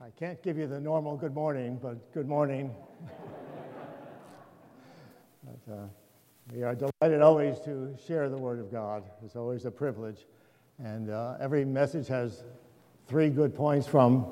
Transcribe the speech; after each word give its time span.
I 0.00 0.10
can't 0.10 0.40
give 0.44 0.56
you 0.56 0.68
the 0.68 0.78
normal 0.78 1.16
good 1.16 1.34
morning, 1.34 1.76
but 1.82 2.14
good 2.14 2.28
morning. 2.28 2.72
but, 5.42 5.72
uh, 5.72 5.86
we 6.54 6.62
are 6.62 6.76
delighted 6.76 7.20
always 7.20 7.58
to 7.62 7.96
share 8.06 8.28
the 8.28 8.36
Word 8.36 8.60
of 8.60 8.70
God. 8.70 9.02
It's 9.24 9.34
always 9.34 9.64
a 9.64 9.72
privilege. 9.72 10.26
And 10.78 11.10
uh, 11.10 11.34
every 11.40 11.64
message 11.64 12.06
has 12.06 12.44
three 13.08 13.28
good 13.28 13.56
points 13.56 13.88
from 13.88 14.26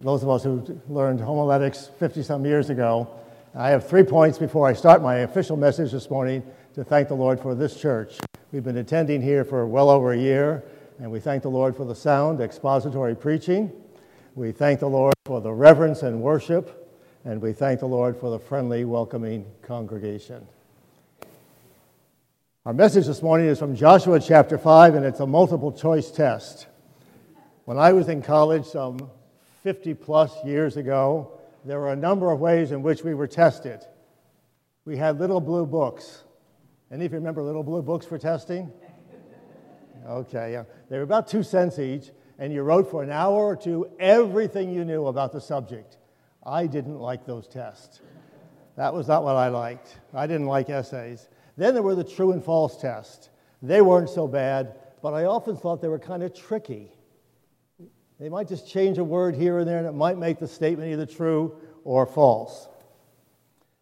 those 0.00 0.22
of 0.22 0.28
us 0.28 0.44
who 0.44 0.80
learned 0.88 1.20
homiletics 1.20 1.90
50 1.98 2.22
some 2.22 2.46
years 2.46 2.70
ago. 2.70 3.10
I 3.56 3.70
have 3.70 3.88
three 3.88 4.04
points 4.04 4.38
before 4.38 4.68
I 4.68 4.72
start 4.72 5.02
my 5.02 5.16
official 5.16 5.56
message 5.56 5.90
this 5.90 6.08
morning 6.08 6.44
to 6.74 6.84
thank 6.84 7.08
the 7.08 7.14
Lord 7.14 7.40
for 7.40 7.56
this 7.56 7.80
church. 7.80 8.20
We've 8.52 8.62
been 8.62 8.76
attending 8.76 9.20
here 9.20 9.44
for 9.44 9.66
well 9.66 9.90
over 9.90 10.12
a 10.12 10.16
year, 10.16 10.62
and 11.00 11.10
we 11.10 11.18
thank 11.18 11.42
the 11.42 11.50
Lord 11.50 11.74
for 11.74 11.84
the 11.84 11.96
sound 11.96 12.40
expository 12.40 13.16
preaching. 13.16 13.72
We 14.36 14.50
thank 14.50 14.80
the 14.80 14.88
Lord 14.88 15.14
for 15.26 15.40
the 15.40 15.52
reverence 15.52 16.02
and 16.02 16.20
worship, 16.20 16.92
and 17.24 17.40
we 17.40 17.52
thank 17.52 17.78
the 17.78 17.86
Lord 17.86 18.16
for 18.16 18.30
the 18.30 18.40
friendly, 18.40 18.84
welcoming 18.84 19.46
congregation. 19.62 20.44
Our 22.66 22.72
message 22.72 23.06
this 23.06 23.22
morning 23.22 23.46
is 23.46 23.60
from 23.60 23.76
Joshua 23.76 24.18
chapter 24.18 24.58
5, 24.58 24.96
and 24.96 25.06
it's 25.06 25.20
a 25.20 25.26
multiple 25.26 25.70
choice 25.70 26.10
test. 26.10 26.66
When 27.64 27.78
I 27.78 27.92
was 27.92 28.08
in 28.08 28.22
college 28.22 28.64
some 28.64 29.08
50 29.62 29.94
plus 29.94 30.34
years 30.44 30.76
ago, 30.76 31.30
there 31.64 31.78
were 31.78 31.92
a 31.92 31.96
number 31.96 32.32
of 32.32 32.40
ways 32.40 32.72
in 32.72 32.82
which 32.82 33.04
we 33.04 33.14
were 33.14 33.28
tested. 33.28 33.84
We 34.84 34.96
had 34.96 35.20
little 35.20 35.40
blue 35.40 35.64
books. 35.64 36.24
Any 36.90 37.04
of 37.04 37.12
you 37.12 37.18
remember 37.18 37.40
little 37.40 37.62
blue 37.62 37.82
books 37.82 38.04
for 38.04 38.18
testing? 38.18 38.72
Okay, 40.06 40.52
yeah. 40.52 40.64
They 40.90 40.98
were 40.98 41.02
about 41.02 41.28
two 41.28 41.42
cents 41.42 41.78
each, 41.78 42.10
and 42.38 42.52
you 42.52 42.62
wrote 42.62 42.90
for 42.90 43.02
an 43.02 43.10
hour 43.10 43.36
or 43.36 43.56
two 43.56 43.90
everything 43.98 44.72
you 44.72 44.84
knew 44.84 45.06
about 45.06 45.32
the 45.32 45.40
subject. 45.40 45.98
I 46.44 46.66
didn't 46.66 46.98
like 46.98 47.24
those 47.24 47.46
tests. 47.46 48.00
That 48.76 48.92
was 48.92 49.08
not 49.08 49.22
what 49.22 49.36
I 49.36 49.48
liked. 49.48 49.98
I 50.12 50.26
didn't 50.26 50.46
like 50.46 50.68
essays. 50.68 51.28
Then 51.56 51.74
there 51.74 51.82
were 51.82 51.94
the 51.94 52.04
true 52.04 52.32
and 52.32 52.44
false 52.44 52.80
tests. 52.80 53.30
They 53.62 53.80
weren't 53.80 54.10
so 54.10 54.26
bad, 54.26 54.74
but 55.00 55.14
I 55.14 55.24
often 55.24 55.56
thought 55.56 55.80
they 55.80 55.88
were 55.88 55.98
kind 55.98 56.22
of 56.22 56.34
tricky. 56.34 56.90
They 58.18 58.28
might 58.28 58.48
just 58.48 58.68
change 58.68 58.98
a 58.98 59.04
word 59.04 59.34
here 59.34 59.58
and 59.58 59.68
there, 59.68 59.78
and 59.78 59.86
it 59.86 59.92
might 59.92 60.18
make 60.18 60.38
the 60.38 60.48
statement 60.48 60.92
either 60.92 61.06
true 61.06 61.56
or 61.84 62.06
false. 62.06 62.68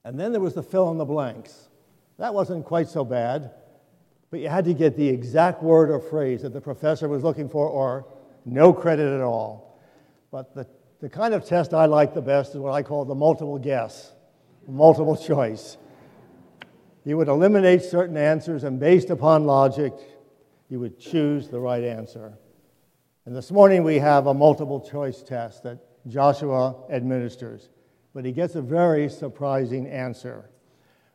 And 0.04 0.18
then 0.18 0.32
there 0.32 0.40
was 0.40 0.54
the 0.54 0.62
fill 0.62 0.90
in 0.90 0.98
the 0.98 1.04
blanks. 1.04 1.68
That 2.18 2.34
wasn't 2.34 2.64
quite 2.64 2.88
so 2.88 3.04
bad, 3.04 3.52
but 4.30 4.40
you 4.40 4.48
had 4.48 4.64
to 4.66 4.74
get 4.74 4.96
the 4.96 5.08
exact 5.08 5.62
word 5.62 5.90
or 5.90 6.00
phrase 6.00 6.42
that 6.42 6.52
the 6.52 6.60
professor 6.60 7.08
was 7.08 7.22
looking 7.22 7.48
for, 7.48 7.68
or 7.68 8.06
no 8.44 8.72
credit 8.72 9.12
at 9.12 9.20
all. 9.20 9.80
But 10.30 10.54
the, 10.54 10.66
the 11.00 11.08
kind 11.08 11.34
of 11.34 11.44
test 11.44 11.74
I 11.74 11.86
like 11.86 12.14
the 12.14 12.22
best 12.22 12.52
is 12.52 12.58
what 12.58 12.72
I 12.72 12.82
call 12.82 13.04
the 13.04 13.14
multiple 13.14 13.58
guess, 13.58 14.12
multiple 14.66 15.16
choice. 15.16 15.76
You 17.04 17.16
would 17.16 17.28
eliminate 17.28 17.82
certain 17.82 18.16
answers, 18.16 18.64
and 18.64 18.78
based 18.78 19.10
upon 19.10 19.44
logic, 19.44 19.92
you 20.68 20.78
would 20.80 20.98
choose 20.98 21.48
the 21.48 21.58
right 21.58 21.82
answer. 21.82 22.38
And 23.26 23.36
this 23.36 23.50
morning 23.50 23.84
we 23.84 23.98
have 23.98 24.26
a 24.26 24.34
multiple 24.34 24.80
choice 24.80 25.22
test 25.22 25.62
that 25.64 25.78
Joshua 26.08 26.76
administers, 26.90 27.68
but 28.14 28.24
he 28.24 28.32
gets 28.32 28.54
a 28.54 28.62
very 28.62 29.08
surprising 29.08 29.86
answer. 29.86 30.48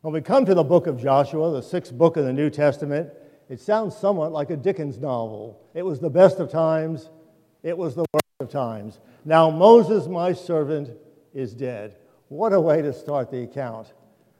When 0.01 0.13
we 0.13 0.21
come 0.21 0.45
to 0.45 0.53
the 0.53 0.63
book 0.63 0.87
of 0.87 1.01
Joshua, 1.01 1.51
the 1.51 1.61
sixth 1.61 1.93
book 1.93 2.17
of 2.17 2.25
the 2.25 2.31
New 2.31 2.49
Testament, 2.49 3.09
it 3.49 3.59
sounds 3.59 3.95
somewhat 3.95 4.31
like 4.31 4.49
a 4.49 4.57
Dickens 4.57 4.99
novel. 4.99 5.59
It 5.73 5.83
was 5.83 5.99
the 5.99 6.09
best 6.09 6.39
of 6.39 6.51
times, 6.51 7.09
it 7.67 7.77
was 7.77 7.95
the 7.95 8.05
worst 8.13 8.23
of 8.39 8.49
times. 8.49 8.99
Now 9.25 9.49
Moses, 9.49 10.07
my 10.07 10.31
servant, 10.31 10.89
is 11.33 11.53
dead. 11.53 11.97
What 12.29 12.53
a 12.53 12.61
way 12.61 12.81
to 12.81 12.93
start 12.93 13.29
the 13.29 13.43
account. 13.43 13.91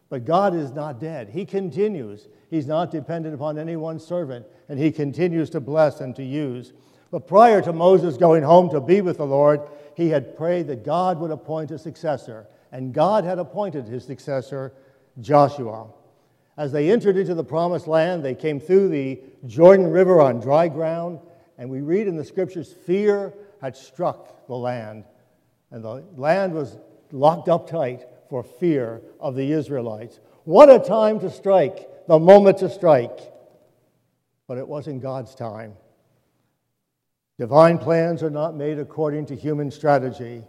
But 0.10 0.24
God 0.24 0.56
is 0.56 0.72
not 0.72 1.02
dead. 1.02 1.28
He 1.28 1.44
continues. 1.44 2.30
He's 2.50 2.68
not 2.68 2.90
dependent 2.90 3.36
upon 3.36 3.58
any 3.58 3.76
one 3.76 4.00
servant, 4.00 4.46
and 4.70 4.80
He 4.80 4.92
continues 4.92 5.50
to 5.50 5.60
bless 5.60 6.00
and 6.00 6.16
to 6.16 6.24
use. 6.24 6.72
But 7.12 7.28
prior 7.28 7.62
to 7.64 7.74
Moses 7.74 8.16
going 8.16 8.44
home 8.44 8.70
to 8.70 8.80
be 8.80 9.02
with 9.02 9.18
the 9.18 9.26
Lord, 9.26 9.60
he 9.96 10.08
had 10.08 10.38
prayed 10.38 10.68
that 10.68 10.86
God 10.86 11.20
would 11.20 11.32
appoint 11.32 11.72
a 11.72 11.78
successor, 11.78 12.48
and 12.72 12.94
God 12.94 13.26
had 13.26 13.40
appointed 13.40 13.88
his 13.88 14.06
successor, 14.06 14.72
Joshua. 15.20 15.88
As 16.56 16.72
they 16.72 16.92
entered 16.92 17.18
into 17.18 17.36
the 17.36 17.44
promised 17.44 17.88
land, 17.88 18.24
they 18.24 18.36
came 18.36 18.60
through 18.60 18.88
the 18.90 19.20
Jordan 19.46 19.88
River 19.88 20.22
on 20.22 20.40
dry 20.40 20.70
ground, 20.70 21.20
and 21.58 21.70
we 21.70 21.82
read 21.82 22.08
in 22.08 22.16
the 22.16 22.26
scriptures 22.26 22.74
fear 22.86 23.34
had 23.62 23.76
struck 23.76 24.48
the 24.48 24.56
land, 24.56 25.06
and 25.72 25.84
the 25.84 26.04
land 26.16 26.54
was 26.54 26.78
locked 27.12 27.50
up 27.50 27.70
tight 27.70 28.06
for 28.30 28.44
fear 28.44 29.02
of 29.20 29.36
the 29.36 29.52
Israelites. 29.52 30.20
What 30.44 30.70
a 30.70 30.80
time 30.80 31.20
to 31.22 31.30
strike, 31.30 31.88
the 32.08 32.20
moment 32.20 32.60
to 32.60 32.70
strike. 32.70 33.20
But 34.48 34.58
it 34.58 34.68
wasn't 34.68 35.02
God's 35.02 35.36
time. 35.36 35.74
Divine 37.38 37.78
plans 37.78 38.24
are 38.24 38.30
not 38.30 38.56
made 38.56 38.80
according 38.80 39.26
to 39.28 39.36
human 39.36 39.70
strategy, 39.70 40.44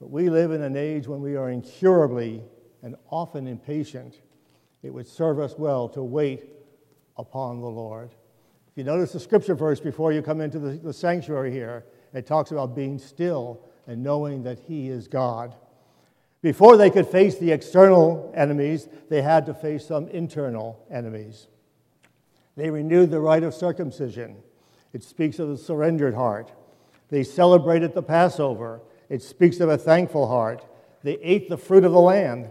but 0.00 0.10
we 0.10 0.28
live 0.28 0.52
in 0.52 0.62
an 0.62 0.76
age 0.76 1.06
when 1.06 1.22
we 1.22 1.36
are 1.36 1.50
incurably 1.50 2.42
and 2.82 2.96
often 3.10 3.46
impatient. 3.46 4.20
It 4.82 4.92
would 4.92 5.06
serve 5.06 5.38
us 5.38 5.54
well 5.56 5.88
to 5.90 6.02
wait 6.02 6.50
upon 7.16 7.60
the 7.60 7.68
Lord. 7.68 8.10
If 8.76 8.80
you 8.80 8.92
notice 8.92 9.12
the 9.12 9.20
scripture 9.20 9.54
verse 9.54 9.80
before 9.80 10.12
you 10.12 10.20
come 10.20 10.42
into 10.42 10.58
the, 10.58 10.72
the 10.72 10.92
sanctuary 10.92 11.50
here, 11.50 11.86
it 12.12 12.26
talks 12.26 12.50
about 12.50 12.76
being 12.76 12.98
still 12.98 13.62
and 13.86 14.02
knowing 14.02 14.42
that 14.42 14.58
He 14.58 14.90
is 14.90 15.08
God. 15.08 15.54
Before 16.42 16.76
they 16.76 16.90
could 16.90 17.06
face 17.06 17.38
the 17.38 17.52
external 17.52 18.30
enemies, 18.36 18.86
they 19.08 19.22
had 19.22 19.46
to 19.46 19.54
face 19.54 19.86
some 19.86 20.08
internal 20.08 20.78
enemies. 20.90 21.46
They 22.54 22.68
renewed 22.68 23.10
the 23.10 23.18
rite 23.18 23.44
of 23.44 23.54
circumcision. 23.54 24.36
It 24.92 25.02
speaks 25.02 25.38
of 25.38 25.48
a 25.48 25.56
surrendered 25.56 26.14
heart. 26.14 26.52
They 27.08 27.22
celebrated 27.22 27.94
the 27.94 28.02
Passover. 28.02 28.82
It 29.08 29.22
speaks 29.22 29.60
of 29.60 29.70
a 29.70 29.78
thankful 29.78 30.28
heart. 30.28 30.66
They 31.02 31.14
ate 31.22 31.48
the 31.48 31.56
fruit 31.56 31.84
of 31.84 31.92
the 31.92 31.98
land. 31.98 32.50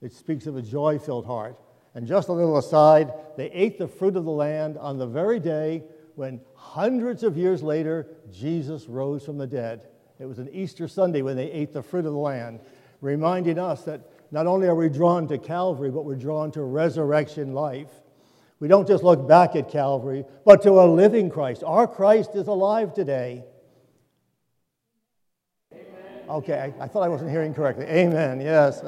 It 0.00 0.14
speaks 0.14 0.46
of 0.46 0.56
a 0.56 0.62
joy 0.62 0.98
filled 0.98 1.26
heart. 1.26 1.58
And 1.94 2.06
just 2.06 2.28
a 2.28 2.32
little 2.32 2.56
aside, 2.58 3.12
they 3.36 3.50
ate 3.50 3.78
the 3.78 3.88
fruit 3.88 4.16
of 4.16 4.24
the 4.24 4.30
land 4.30 4.78
on 4.78 4.98
the 4.98 5.06
very 5.06 5.38
day 5.38 5.84
when 6.14 6.40
hundreds 6.54 7.22
of 7.22 7.36
years 7.36 7.62
later 7.62 8.06
Jesus 8.30 8.88
rose 8.88 9.24
from 9.24 9.38
the 9.38 9.46
dead. 9.46 9.86
It 10.18 10.26
was 10.26 10.38
an 10.38 10.48
Easter 10.52 10.88
Sunday 10.88 11.22
when 11.22 11.36
they 11.36 11.50
ate 11.50 11.72
the 11.72 11.82
fruit 11.82 12.06
of 12.06 12.12
the 12.12 12.18
land, 12.18 12.60
reminding 13.00 13.58
us 13.58 13.82
that 13.84 14.08
not 14.30 14.46
only 14.46 14.66
are 14.68 14.74
we 14.74 14.88
drawn 14.88 15.28
to 15.28 15.36
Calvary, 15.36 15.90
but 15.90 16.04
we're 16.04 16.16
drawn 16.16 16.50
to 16.52 16.62
resurrection 16.62 17.52
life. 17.52 17.90
We 18.60 18.68
don't 18.68 18.86
just 18.86 19.02
look 19.02 19.26
back 19.26 19.56
at 19.56 19.68
Calvary, 19.68 20.24
but 20.44 20.62
to 20.62 20.70
a 20.80 20.86
living 20.86 21.28
Christ. 21.28 21.64
Our 21.64 21.86
Christ 21.86 22.30
is 22.34 22.46
alive 22.46 22.94
today. 22.94 23.44
Amen. 25.72 25.84
Okay, 26.28 26.72
I, 26.78 26.84
I 26.84 26.88
thought 26.88 27.02
I 27.02 27.08
wasn't 27.08 27.30
hearing 27.30 27.52
correctly. 27.52 27.84
Amen, 27.86 28.40
yes. 28.40 28.82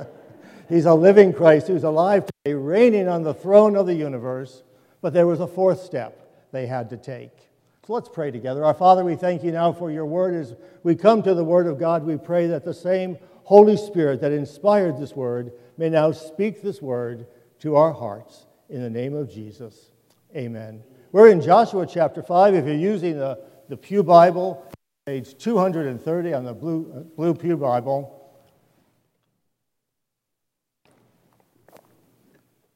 He's 0.68 0.86
a 0.86 0.94
living 0.94 1.32
Christ 1.32 1.68
who's 1.68 1.84
alive 1.84 2.24
today, 2.26 2.54
reigning 2.54 3.08
on 3.08 3.22
the 3.22 3.34
throne 3.34 3.76
of 3.76 3.86
the 3.86 3.94
universe. 3.94 4.62
But 5.00 5.12
there 5.12 5.26
was 5.26 5.40
a 5.40 5.46
fourth 5.46 5.82
step 5.82 6.48
they 6.50 6.66
had 6.66 6.88
to 6.90 6.96
take. 6.96 7.30
So 7.86 7.92
let's 7.92 8.08
pray 8.08 8.30
together. 8.30 8.64
Our 8.64 8.72
Father, 8.72 9.04
we 9.04 9.16
thank 9.16 9.44
you 9.44 9.52
now 9.52 9.72
for 9.72 9.90
your 9.90 10.06
word. 10.06 10.34
As 10.34 10.54
we 10.82 10.94
come 10.94 11.22
to 11.22 11.34
the 11.34 11.44
word 11.44 11.66
of 11.66 11.78
God, 11.78 12.04
we 12.04 12.16
pray 12.16 12.46
that 12.46 12.64
the 12.64 12.72
same 12.72 13.18
Holy 13.42 13.76
Spirit 13.76 14.22
that 14.22 14.32
inspired 14.32 14.98
this 14.98 15.14
word 15.14 15.52
may 15.76 15.90
now 15.90 16.12
speak 16.12 16.62
this 16.62 16.80
word 16.80 17.26
to 17.58 17.76
our 17.76 17.92
hearts. 17.92 18.46
In 18.70 18.80
the 18.80 18.88
name 18.88 19.14
of 19.14 19.30
Jesus, 19.30 19.90
amen. 20.34 20.82
We're 21.12 21.28
in 21.28 21.42
Joshua 21.42 21.86
chapter 21.86 22.22
5. 22.22 22.54
If 22.54 22.64
you're 22.64 22.74
using 22.74 23.18
the, 23.18 23.38
the 23.68 23.76
Pew 23.76 24.02
Bible, 24.02 24.66
page 25.04 25.36
230 25.36 26.32
on 26.32 26.44
the 26.44 26.54
Blue, 26.54 26.90
uh, 26.96 27.00
Blue 27.00 27.34
Pew 27.34 27.58
Bible. 27.58 28.23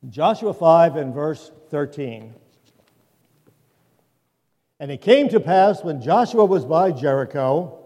Joshua 0.08 0.54
5 0.54 0.96
and 0.96 1.12
verse 1.12 1.50
13. 1.70 2.34
And 4.80 4.90
it 4.90 5.02
came 5.02 5.28
to 5.28 5.40
pass 5.40 5.84
when 5.84 6.00
Joshua 6.00 6.44
was 6.44 6.64
by 6.64 6.92
Jericho 6.92 7.78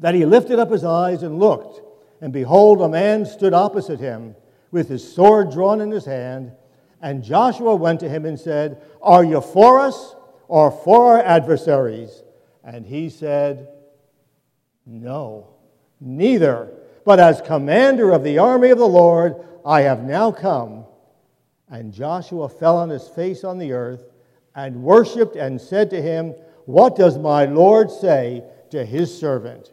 that 0.00 0.14
he 0.14 0.24
lifted 0.24 0.58
up 0.58 0.70
his 0.70 0.82
eyes 0.82 1.22
and 1.22 1.38
looked, 1.38 1.82
and 2.20 2.32
behold, 2.32 2.80
a 2.80 2.88
man 2.88 3.24
stood 3.26 3.54
opposite 3.54 4.00
him 4.00 4.34
with 4.70 4.88
his 4.88 5.14
sword 5.14 5.52
drawn 5.52 5.80
in 5.80 5.90
his 5.90 6.04
hand. 6.04 6.52
And 7.00 7.22
Joshua 7.22 7.76
went 7.76 8.00
to 8.00 8.08
him 8.08 8.24
and 8.24 8.38
said, 8.38 8.82
Are 9.00 9.24
you 9.24 9.40
for 9.40 9.78
us 9.78 10.16
or 10.48 10.70
for 10.70 11.12
our 11.12 11.22
adversaries? 11.22 12.22
And 12.64 12.84
he 12.84 13.08
said, 13.08 13.68
No, 14.84 15.48
neither. 16.00 16.72
But 17.04 17.20
as 17.20 17.40
commander 17.40 18.10
of 18.10 18.24
the 18.24 18.38
army 18.38 18.70
of 18.70 18.78
the 18.78 18.84
Lord, 18.84 19.36
I 19.64 19.82
have 19.82 20.02
now 20.02 20.32
come. 20.32 20.86
And 21.70 21.92
Joshua 21.92 22.48
fell 22.48 22.76
on 22.76 22.88
his 22.88 23.08
face 23.08 23.44
on 23.44 23.58
the 23.58 23.72
earth 23.72 24.04
and 24.54 24.82
worshiped 24.82 25.36
and 25.36 25.60
said 25.60 25.90
to 25.90 26.02
him, 26.02 26.34
What 26.66 26.96
does 26.96 27.16
my 27.16 27.44
Lord 27.44 27.90
say 27.90 28.42
to 28.70 28.84
his 28.84 29.16
servant? 29.16 29.72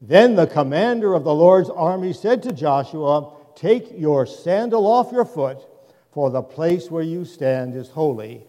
Then 0.00 0.34
the 0.34 0.46
commander 0.46 1.14
of 1.14 1.24
the 1.24 1.34
Lord's 1.34 1.70
army 1.70 2.12
said 2.12 2.42
to 2.42 2.52
Joshua, 2.52 3.32
Take 3.54 3.92
your 3.96 4.26
sandal 4.26 4.86
off 4.86 5.12
your 5.12 5.24
foot, 5.24 5.66
for 6.12 6.30
the 6.30 6.42
place 6.42 6.90
where 6.90 7.02
you 7.02 7.24
stand 7.24 7.74
is 7.76 7.88
holy. 7.88 8.44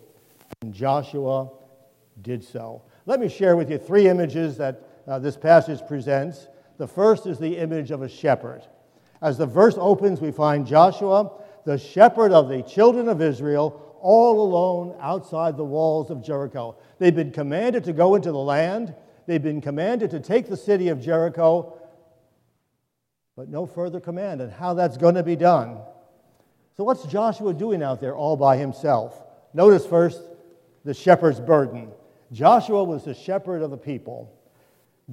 And 0.62 0.74
Joshua 0.74 1.52
did 2.22 2.44
so. 2.44 2.82
Let 3.06 3.20
me 3.20 3.30
share 3.30 3.56
with 3.56 3.70
you 3.70 3.78
three 3.78 4.08
images 4.08 4.58
that 4.58 4.82
uh, 5.08 5.20
this 5.20 5.38
passage 5.38 5.80
presents. 5.88 6.48
The 6.78 6.88
first 6.88 7.28
is 7.28 7.38
the 7.38 7.58
image 7.58 7.92
of 7.92 8.02
a 8.02 8.10
shepherd. 8.10 8.64
As 9.22 9.38
the 9.38 9.46
verse 9.46 9.76
opens, 9.80 10.20
we 10.20 10.32
find 10.32 10.68
Joshua, 10.68 11.32
the 11.66 11.78
shepherd 11.78 12.32
of 12.32 12.48
the 12.48 12.62
children 12.62 13.10
of 13.10 13.22
Israel, 13.22 13.98
all 14.02 14.40
alone 14.40 14.96
outside 15.02 15.58
the 15.58 15.66
walls 15.66 16.12
of 16.12 16.24
Jericho. 16.24 16.78
They've 17.00 17.16
been 17.16 17.32
commanded 17.32 17.84
to 17.86 17.94
go 17.94 18.16
into 18.16 18.32
the 18.32 18.38
land, 18.38 18.94
they've 19.26 19.42
been 19.42 19.62
commanded 19.62 20.12
to 20.12 20.20
take 20.20 20.48
the 20.48 20.56
city 20.56 20.90
of 20.90 21.02
Jericho, 21.02 21.80
but 23.36 23.50
no 23.50 23.66
further 23.66 24.00
command 24.00 24.42
on 24.42 24.50
how 24.50 24.76
that's 24.76 24.96
going 24.96 25.16
to 25.16 25.24
be 25.24 25.36
done. 25.36 25.80
So, 26.78 26.84
what's 26.84 27.04
Joshua 27.06 27.54
doing 27.54 27.82
out 27.82 28.00
there 28.00 28.16
all 28.16 28.38
by 28.38 28.58
himself? 28.58 29.22
Notice 29.54 29.86
first 29.86 30.22
the 30.84 30.94
shepherd's 30.94 31.40
burden. 31.40 31.90
Joshua 32.32 32.84
was 32.84 33.06
the 33.06 33.14
shepherd 33.14 33.62
of 33.62 33.72
the 33.72 33.78
people. 33.78 34.32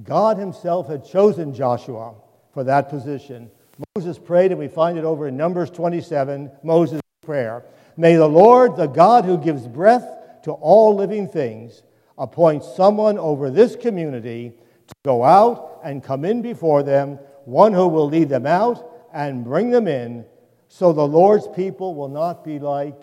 God 0.03 0.37
himself 0.37 0.87
had 0.87 1.05
chosen 1.05 1.53
Joshua 1.53 2.15
for 2.53 2.63
that 2.63 2.89
position. 2.89 3.49
Moses 3.95 4.19
prayed, 4.19 4.51
and 4.51 4.59
we 4.59 4.67
find 4.67 4.97
it 4.97 5.03
over 5.03 5.27
in 5.27 5.37
Numbers 5.37 5.69
27, 5.69 6.51
Moses' 6.63 7.01
prayer. 7.25 7.65
May 7.97 8.15
the 8.15 8.27
Lord, 8.27 8.75
the 8.75 8.87
God 8.87 9.25
who 9.25 9.37
gives 9.37 9.67
breath 9.67 10.07
to 10.43 10.51
all 10.51 10.95
living 10.95 11.27
things, 11.27 11.83
appoint 12.17 12.63
someone 12.63 13.17
over 13.17 13.49
this 13.49 13.75
community 13.75 14.53
to 14.87 14.93
go 15.05 15.23
out 15.23 15.79
and 15.83 16.03
come 16.03 16.25
in 16.25 16.41
before 16.41 16.83
them, 16.83 17.19
one 17.45 17.73
who 17.73 17.87
will 17.87 18.07
lead 18.07 18.29
them 18.29 18.45
out 18.45 19.07
and 19.13 19.43
bring 19.43 19.69
them 19.69 19.87
in, 19.87 20.25
so 20.67 20.91
the 20.91 21.07
Lord's 21.07 21.47
people 21.47 21.95
will 21.95 22.09
not 22.09 22.43
be 22.43 22.59
like 22.59 22.99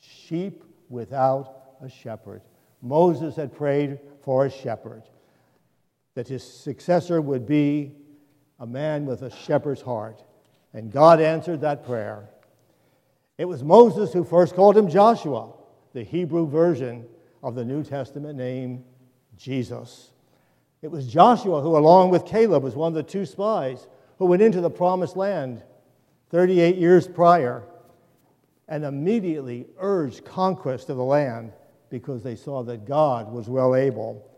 sheep 0.00 0.64
without 0.88 1.76
a 1.82 1.88
shepherd. 1.88 2.42
Moses 2.82 3.36
had 3.36 3.54
prayed 3.54 3.98
for 4.22 4.46
a 4.46 4.50
shepherd, 4.50 5.02
that 6.14 6.28
his 6.28 6.42
successor 6.42 7.20
would 7.20 7.46
be 7.46 7.92
a 8.58 8.66
man 8.66 9.06
with 9.06 9.22
a 9.22 9.30
shepherd's 9.30 9.82
heart. 9.82 10.22
And 10.72 10.92
God 10.92 11.20
answered 11.20 11.60
that 11.60 11.84
prayer. 11.84 12.28
It 13.38 13.46
was 13.46 13.62
Moses 13.62 14.12
who 14.12 14.24
first 14.24 14.54
called 14.54 14.76
him 14.76 14.88
Joshua, 14.88 15.52
the 15.92 16.04
Hebrew 16.04 16.46
version 16.46 17.06
of 17.42 17.54
the 17.54 17.64
New 17.64 17.82
Testament 17.82 18.36
name 18.36 18.84
Jesus. 19.36 20.12
It 20.82 20.90
was 20.90 21.06
Joshua 21.06 21.60
who, 21.60 21.76
along 21.76 22.10
with 22.10 22.26
Caleb, 22.26 22.62
was 22.62 22.74
one 22.74 22.88
of 22.88 22.94
the 22.94 23.02
two 23.02 23.26
spies 23.26 23.86
who 24.18 24.26
went 24.26 24.42
into 24.42 24.60
the 24.60 24.70
promised 24.70 25.16
land 25.16 25.62
38 26.30 26.76
years 26.76 27.08
prior 27.08 27.62
and 28.68 28.84
immediately 28.84 29.66
urged 29.78 30.24
conquest 30.24 30.88
of 30.90 30.96
the 30.96 31.04
land 31.04 31.52
because 31.90 32.22
they 32.22 32.36
saw 32.36 32.62
that 32.64 32.86
God 32.86 33.32
was 33.32 33.48
well 33.48 33.74
able. 33.74 34.28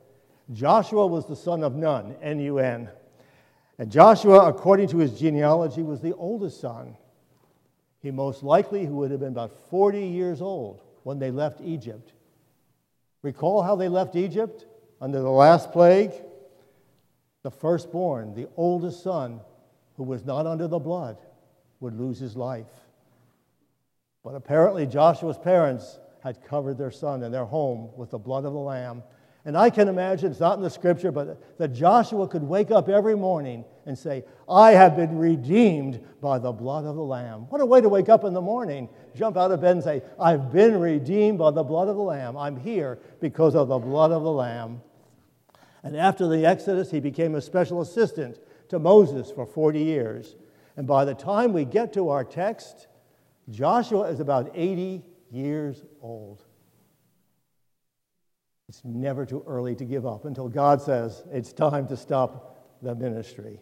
Joshua 0.52 1.06
was 1.06 1.26
the 1.26 1.36
son 1.36 1.62
of 1.62 1.74
Nun, 1.74 2.16
N 2.22 2.38
U 2.40 2.58
N. 2.58 2.88
And 3.78 3.90
Joshua, 3.90 4.49
according 4.49 4.88
to 4.88 4.99
his 4.99 5.19
genealogy, 5.19 5.82
was 5.82 6.00
the 6.00 6.14
oldest 6.14 6.61
son. 6.61 6.96
He 8.00 8.11
most 8.11 8.43
likely 8.43 8.87
would 8.87 9.11
have 9.11 9.20
been 9.20 9.32
about 9.32 9.69
40 9.70 10.06
years 10.06 10.40
old 10.40 10.82
when 11.02 11.19
they 11.19 11.31
left 11.31 11.61
Egypt. 11.61 12.12
Recall 13.23 13.62
how 13.62 13.76
they 13.76 13.88
left 13.88 14.17
Egypt 14.17 14.67
under 15.00 15.20
the 15.20 15.31
last 15.31 15.73
plague? 15.73 16.12
The 17.43 17.50
firstborn, 17.50 18.34
the 18.34 18.49
oldest 18.56 19.02
son, 19.02 19.40
who 19.96 20.05
was 20.05 20.25
not 20.25 20.46
under 20.46 20.69
the 20.69 20.79
blood, 20.79 21.19
would 21.81 21.99
lose 21.99 22.19
his 22.19 22.37
life. 22.37 22.67
But 24.25 24.34
apparently, 24.34 24.87
Joshua's 24.87 25.38
parents 25.38 25.99
had 26.22 26.44
covered 26.44 26.79
their 26.79 26.90
son 26.90 27.22
and 27.22 27.32
their 27.32 27.44
home 27.44 27.90
with 27.96 28.11
the 28.11 28.19
blood 28.19 28.44
of 28.44 28.52
the 28.52 28.58
Lamb. 28.58 29.02
And 29.46 29.56
I 29.56 29.70
can 29.70 29.87
imagine, 29.87 30.32
it's 30.32 30.40
not 30.40 30.56
in 30.56 30.62
the 30.62 30.69
scripture, 30.69 31.12
but 31.12 31.56
that 31.58 31.69
Joshua 31.69 32.26
could 32.26 32.43
wake 32.43 32.72
up 32.72 32.88
every 32.88 33.16
morning 33.16 33.64
and 33.87 33.96
say, 33.96 34.25
I 34.48 34.72
have 34.72 34.96
been 34.96 35.16
redeemed 35.16 36.04
by 36.20 36.40
the 36.40 36.50
blood 36.50 36.84
of 36.84 36.96
the 36.96 37.02
Lamb. 37.02 37.43
What 37.48 37.60
a 37.60 37.66
way 37.66 37.81
to 37.81 37.88
wake 37.88 38.08
up 38.08 38.25
in 38.25 38.34
the 38.34 38.40
morning. 38.40 38.88
Jump 39.14 39.37
out 39.37 39.52
of 39.52 39.60
bed 39.60 39.76
and 39.76 39.84
say, 39.84 40.02
I've 40.19 40.50
been 40.50 40.81
redeemed 40.81 41.38
by 41.38 41.52
the 41.52 41.62
blood 41.62 41.87
of 41.87 41.94
the 41.94 42.02
Lamb. 42.02 42.37
I'm 42.37 42.56
here 42.56 42.98
because 43.20 43.54
of 43.54 43.69
the 43.69 43.78
blood 43.78 44.10
of 44.10 44.25
the 44.25 44.32
Lamb. 44.32 44.82
And 45.84 45.96
after 45.96 46.26
the 46.26 46.44
Exodus, 46.44 46.90
he 46.90 46.98
became 46.98 47.37
a 47.37 47.40
special 47.40 47.81
assistant 47.81 48.40
to 48.70 48.81
Moses 48.81 49.31
for 49.31 49.46
40 49.46 49.78
years. 49.78 50.34
And 50.76 50.88
by 50.88 51.04
the 51.04 51.14
time 51.14 51.52
we 51.52 51.64
get 51.64 51.93
to 51.93 52.08
our 52.08 52.25
text, 52.25 52.88
Joshua 53.48 54.08
is 54.08 54.19
about 54.19 54.50
80 54.56 55.04
years 55.31 55.84
old. 56.02 56.43
It's 58.68 58.82
never 58.84 59.24
too 59.24 59.44
early 59.46 59.74
to 59.76 59.84
give 59.84 60.06
up 60.06 60.24
until 60.24 60.48
God 60.48 60.82
says 60.82 61.22
it's 61.32 61.52
time 61.52 61.86
to 61.88 61.96
stop 61.96 62.78
the 62.82 62.94
ministry. 62.94 63.60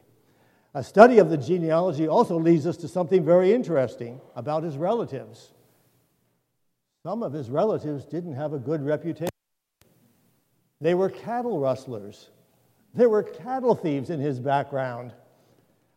A 0.74 0.82
study 0.82 1.18
of 1.18 1.30
the 1.30 1.36
genealogy 1.36 2.08
also 2.08 2.38
leads 2.38 2.66
us 2.66 2.76
to 2.78 2.88
something 2.88 3.24
very 3.24 3.52
interesting 3.52 4.20
about 4.34 4.62
his 4.62 4.76
relatives. 4.76 5.52
Some 7.04 7.22
of 7.22 7.32
his 7.32 7.50
relatives 7.50 8.04
didn't 8.04 8.34
have 8.34 8.54
a 8.54 8.58
good 8.58 8.84
reputation. 8.84 9.28
They 10.80 10.94
were 10.94 11.10
cattle 11.10 11.60
rustlers. 11.60 12.30
There 12.94 13.08
were 13.08 13.22
cattle 13.22 13.74
thieves 13.74 14.10
in 14.10 14.20
his 14.20 14.40
background. 14.40 15.12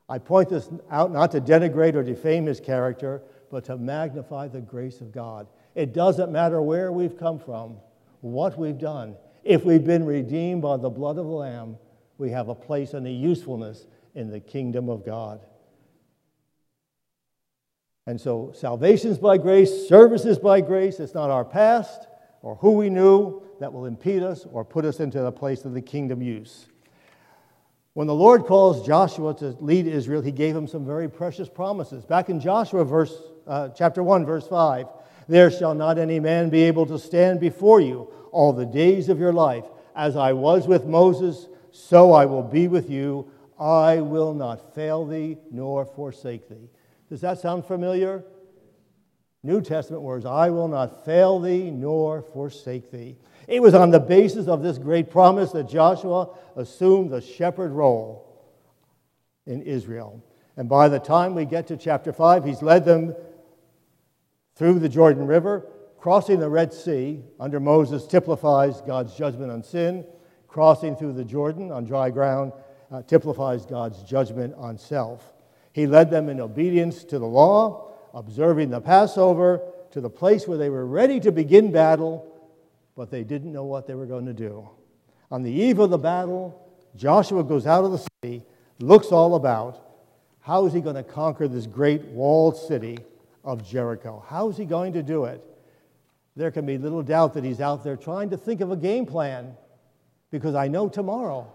I 0.10 0.20
point 0.20 0.50
this 0.50 0.70
out 0.92 1.12
not 1.12 1.32
to 1.32 1.42
denigrate 1.42 1.96
or 1.96 2.04
defame 2.04 2.46
his 2.46 2.60
character, 2.60 3.22
but 3.50 3.66
to 3.66 3.78
magnify 3.78 4.50
the 4.50 4.62
grace 4.62 5.02
of 5.02 5.12
God. 5.12 5.48
It 5.76 5.94
doesn't 5.94 6.32
matter 6.32 6.62
where 6.62 6.92
we've 6.92 7.18
come 7.18 7.40
from, 7.40 7.78
what 8.22 8.58
we've 8.58 8.78
done. 8.78 9.16
If 9.44 9.64
we've 9.64 9.84
been 9.84 10.06
redeemed 10.06 10.62
by 10.62 10.78
the 10.78 10.90
blood 10.90 11.18
of 11.18 11.26
the 11.26 11.32
Lamb, 11.32 11.78
we 12.18 12.32
have 12.32 12.50
a 12.50 12.56
place 12.56 12.94
and 12.94 13.06
a 13.08 13.12
usefulness 13.12 13.88
in 14.16 14.30
the 14.30 14.40
kingdom 14.40 14.90
of 14.90 15.06
God. 15.06 15.42
And 18.06 18.20
so, 18.20 18.54
salvation 18.56 19.12
is 19.12 19.18
by 19.18 19.38
grace, 19.38 19.88
service 19.88 20.26
is 20.26 20.40
by 20.40 20.62
grace. 20.62 21.00
It's 21.00 21.14
not 21.14 21.30
our 21.30 21.46
past 21.46 22.08
or 22.42 22.56
who 22.56 22.72
we 22.72 22.90
knew 22.90 23.42
that 23.60 23.72
will 23.72 23.86
impede 23.86 24.24
us 24.24 24.46
or 24.52 24.64
put 24.64 24.86
us 24.86 25.00
into 25.00 25.20
the 25.20 25.32
place 25.32 25.66
of 25.66 25.74
the 25.74 25.82
kingdom 25.82 26.22
use. 26.22 26.68
When 27.94 28.08
the 28.08 28.14
Lord 28.14 28.46
calls 28.46 28.86
Joshua 28.86 29.34
to 29.36 29.58
lead 29.60 29.88
Israel, 29.88 30.22
he 30.22 30.32
gave 30.32 30.56
him 30.56 30.68
some 30.68 30.86
very 30.86 31.10
precious 31.10 31.50
promises. 31.50 32.06
Back 32.06 32.30
in 32.30 32.40
Joshua, 32.40 32.86
verse, 32.86 33.14
uh, 33.48 33.70
chapter 33.70 34.04
1, 34.04 34.26
verse 34.26 34.48
5, 34.48 34.86
there 35.28 35.52
shall 35.52 35.74
not 35.74 35.98
any 35.98 36.20
man 36.20 36.50
be 36.50 36.64
able 36.64 36.86
to 36.86 37.00
stand 37.00 37.40
before 37.40 37.82
you 37.82 38.12
all 38.32 38.54
the 38.54 38.66
days 38.66 39.10
of 39.10 39.20
your 39.20 39.34
life. 39.34 39.66
As 39.96 40.16
I 40.16 40.34
was 40.34 40.68
with 40.68 40.86
Moses, 40.86 41.48
so 41.72 42.12
I 42.14 42.26
will 42.26 42.44
be 42.44 42.68
with 42.68 42.90
you. 42.90 43.32
I 43.60 44.02
will 44.02 44.34
not 44.34 44.76
fail 44.76 45.06
thee 45.06 45.38
nor 45.52 45.86
forsake 45.86 46.48
thee. 46.48 46.70
Does 47.10 47.22
that 47.22 47.40
sound 47.40 47.66
familiar? 47.66 48.24
New 49.44 49.62
Testament 49.62 50.04
words 50.04 50.26
I 50.26 50.50
will 50.50 50.68
not 50.68 51.06
fail 51.06 51.40
thee 51.40 51.72
nor 51.72 52.22
forsake 52.22 52.92
thee. 52.92 53.16
It 53.48 53.62
was 53.62 53.74
on 53.74 53.92
the 53.92 54.00
basis 54.00 54.48
of 54.48 54.62
this 54.62 54.78
great 54.78 55.10
promise 55.10 55.52
that 55.54 55.70
Joshua 55.70 56.30
assumed 56.56 57.12
the 57.12 57.22
shepherd 57.22 57.72
role 57.72 58.28
in 59.46 59.62
Israel. 59.62 60.24
And 60.58 60.68
by 60.68 60.90
the 60.90 61.00
time 61.00 61.34
we 61.34 61.46
get 61.46 61.68
to 61.68 61.78
chapter 61.78 62.12
5, 62.12 62.44
he's 62.44 62.62
led 62.62 62.84
them 62.84 63.16
through 64.58 64.80
the 64.80 64.90
Jordan 64.90 65.28
River. 65.28 65.66
Crossing 65.98 66.40
the 66.40 66.50
Red 66.50 66.74
Sea 66.74 67.24
under 67.40 67.60
Moses 67.60 68.06
typifies 68.06 68.82
God's 68.82 69.16
judgment 69.16 69.52
on 69.52 69.64
sin. 69.64 70.06
Crossing 70.48 70.96
through 70.96 71.14
the 71.14 71.26
Jordan 71.26 71.72
on 71.72 71.86
dry 71.86 72.10
ground 72.10 72.54
uh, 72.92 73.02
typifies 73.04 73.66
God's 73.66 74.04
judgment 74.04 74.54
on 74.58 74.78
self. 74.78 75.34
He 75.74 75.88
led 75.88 76.10
them 76.10 76.30
in 76.30 76.40
obedience 76.40 77.04
to 77.06 77.20
the 77.20 77.26
law, 77.26 77.92
observing 78.14 78.70
the 78.70 78.82
Passover, 78.82 79.62
to 79.92 80.02
the 80.02 80.10
place 80.10 80.48
where 80.48 80.58
they 80.58 80.70
were 80.70 80.86
ready 80.86 81.20
to 81.20 81.32
begin 81.32 81.72
battle 81.72 82.34
but 82.98 83.12
they 83.12 83.24
didn't 83.24 83.54
know 83.54 83.64
what 83.64 83.86
they 83.86 83.94
were 83.94 84.08
going 84.08 84.26
to 84.26 84.34
do. 84.34 84.68
On 85.30 85.44
the 85.44 85.52
eve 85.52 85.78
of 85.78 85.92
the 85.92 86.00
battle, 86.00 86.68
Joshua 86.96 87.44
goes 87.44 87.68
out 87.68 87.86
of 87.86 87.92
the 87.92 88.06
city, 88.24 88.44
looks 88.80 89.10
all 89.12 89.36
about. 89.36 89.80
How 90.40 90.66
is 90.66 90.74
he 90.74 90.82
going 90.82 90.96
to 90.96 91.04
conquer 91.04 91.48
this 91.48 91.68
great 91.68 92.04
walled 92.06 92.58
city 92.58 92.98
of 93.48 93.68
Jericho? 93.68 94.24
How 94.28 94.50
is 94.50 94.58
he 94.58 94.66
going 94.66 94.94
to 94.94 95.02
do 95.02 95.26
it? 95.26 95.44
There 96.36 96.52
can 96.52 96.68
be 96.68 96.78
little 96.78 97.02
doubt 97.02 97.34
that 97.34 97.44
he's 97.44 97.60
out 97.60 97.84
there 97.84 97.98
trying 97.98 98.30
to 98.30 98.38
think 98.38 98.62
of 98.62 98.72
a 98.72 98.78
game 98.78 99.08
plan 99.08 99.56
because 100.30 100.54
I 100.54 100.68
know 100.68 100.88
tomorrow. 100.88 101.52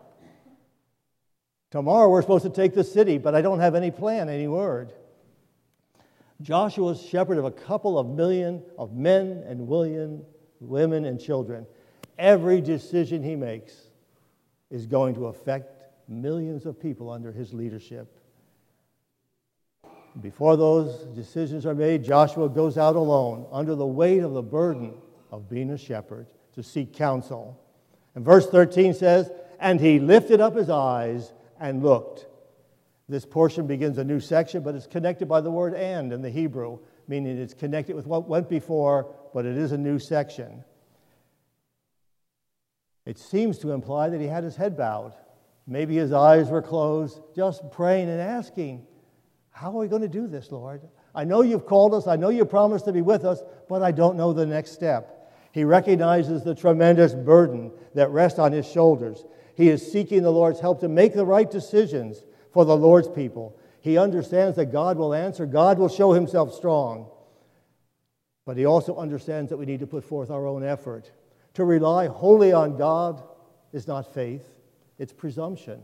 Tomorrow 1.70 2.08
we're 2.08 2.22
supposed 2.22 2.44
to 2.44 2.50
take 2.50 2.74
the 2.74 2.82
city, 2.82 3.18
but 3.18 3.36
I 3.36 3.42
don't 3.42 3.60
have 3.60 3.76
any 3.76 3.92
plan, 3.92 4.28
any 4.28 4.48
word. 4.48 4.92
Joshua's 6.40 7.00
shepherd 7.00 7.38
of 7.38 7.44
a 7.44 7.52
couple 7.52 7.96
of 7.96 8.08
million 8.08 8.64
of 8.76 8.92
men 8.92 9.44
and 9.46 9.68
women 9.68 10.24
women, 10.62 11.04
and 11.04 11.20
children. 11.20 11.66
Every 12.18 12.60
decision 12.60 13.22
he 13.22 13.36
makes 13.36 13.74
is 14.70 14.86
going 14.86 15.14
to 15.16 15.26
affect 15.26 15.82
millions 16.08 16.66
of 16.66 16.80
people 16.80 17.10
under 17.10 17.32
his 17.32 17.52
leadership. 17.52 18.18
Before 20.20 20.56
those 20.56 21.04
decisions 21.14 21.64
are 21.64 21.74
made, 21.74 22.04
Joshua 22.04 22.48
goes 22.48 22.76
out 22.76 22.96
alone 22.96 23.46
under 23.50 23.74
the 23.74 23.86
weight 23.86 24.20
of 24.20 24.32
the 24.32 24.42
burden 24.42 24.94
of 25.30 25.48
being 25.48 25.70
a 25.70 25.78
shepherd 25.78 26.26
to 26.54 26.62
seek 26.62 26.92
counsel. 26.92 27.58
And 28.14 28.24
verse 28.24 28.46
13 28.46 28.92
says, 28.92 29.30
And 29.58 29.80
he 29.80 29.98
lifted 29.98 30.40
up 30.40 30.54
his 30.54 30.68
eyes 30.68 31.32
and 31.58 31.82
looked. 31.82 32.26
This 33.08 33.24
portion 33.24 33.66
begins 33.66 33.98
a 33.98 34.04
new 34.04 34.20
section, 34.20 34.62
but 34.62 34.74
it's 34.74 34.86
connected 34.86 35.28
by 35.28 35.40
the 35.40 35.50
word 35.50 35.74
and 35.74 36.12
in 36.12 36.20
the 36.20 36.30
Hebrew, 36.30 36.78
meaning 37.08 37.38
it's 37.38 37.54
connected 37.54 37.96
with 37.96 38.06
what 38.06 38.28
went 38.28 38.48
before, 38.48 39.14
but 39.32 39.46
it 39.46 39.56
is 39.56 39.72
a 39.72 39.78
new 39.78 39.98
section. 39.98 40.62
It 43.06 43.18
seems 43.18 43.58
to 43.58 43.72
imply 43.72 44.10
that 44.10 44.20
he 44.20 44.26
had 44.26 44.44
his 44.44 44.56
head 44.56 44.76
bowed. 44.76 45.14
Maybe 45.66 45.96
his 45.96 46.12
eyes 46.12 46.50
were 46.50 46.62
closed, 46.62 47.20
just 47.34 47.70
praying 47.70 48.08
and 48.08 48.20
asking, 48.20 48.86
How 49.52 49.68
are 49.70 49.78
we 49.78 49.88
going 49.88 50.02
to 50.02 50.08
do 50.08 50.26
this, 50.26 50.50
Lord? 50.50 50.82
I 51.14 51.24
know 51.24 51.42
you've 51.42 51.66
called 51.66 51.94
us, 51.94 52.06
I 52.06 52.16
know 52.16 52.30
you 52.30 52.44
promised 52.44 52.86
to 52.86 52.92
be 52.92 53.02
with 53.02 53.24
us, 53.24 53.42
but 53.68 53.82
I 53.82 53.92
don't 53.92 54.16
know 54.16 54.32
the 54.32 54.46
next 54.46 54.72
step. 54.72 55.30
He 55.52 55.64
recognizes 55.64 56.42
the 56.42 56.54
tremendous 56.54 57.14
burden 57.14 57.70
that 57.94 58.10
rests 58.10 58.38
on 58.38 58.52
his 58.52 58.66
shoulders. 58.66 59.24
He 59.54 59.68
is 59.68 59.92
seeking 59.92 60.22
the 60.22 60.32
Lord's 60.32 60.60
help 60.60 60.80
to 60.80 60.88
make 60.88 61.12
the 61.12 61.26
right 61.26 61.50
decisions 61.50 62.24
for 62.52 62.64
the 62.64 62.76
Lord's 62.76 63.08
people. 63.08 63.56
He 63.82 63.98
understands 63.98 64.56
that 64.56 64.72
God 64.72 64.96
will 64.96 65.12
answer, 65.12 65.44
God 65.44 65.78
will 65.78 65.88
show 65.88 66.12
himself 66.12 66.54
strong. 66.54 67.10
But 68.46 68.56
he 68.56 68.64
also 68.64 68.96
understands 68.96 69.50
that 69.50 69.58
we 69.58 69.66
need 69.66 69.80
to 69.80 69.86
put 69.86 70.04
forth 70.04 70.30
our 70.30 70.46
own 70.46 70.64
effort. 70.64 71.10
To 71.54 71.64
rely 71.64 72.06
wholly 72.06 72.52
on 72.52 72.78
God 72.78 73.22
is 73.72 73.86
not 73.86 74.14
faith, 74.14 74.48
it's 74.98 75.12
presumption. 75.12 75.82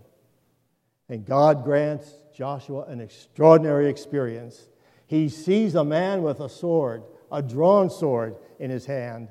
And 1.08 1.24
God 1.24 1.64
grants 1.64 2.12
Joshua 2.34 2.84
an 2.84 3.00
extraordinary 3.00 3.88
experience. 3.88 4.68
He 5.06 5.28
sees 5.28 5.74
a 5.74 5.84
man 5.84 6.22
with 6.22 6.40
a 6.40 6.48
sword, 6.48 7.02
a 7.32 7.42
drawn 7.42 7.90
sword 7.90 8.36
in 8.58 8.70
his 8.70 8.86
hand. 8.86 9.28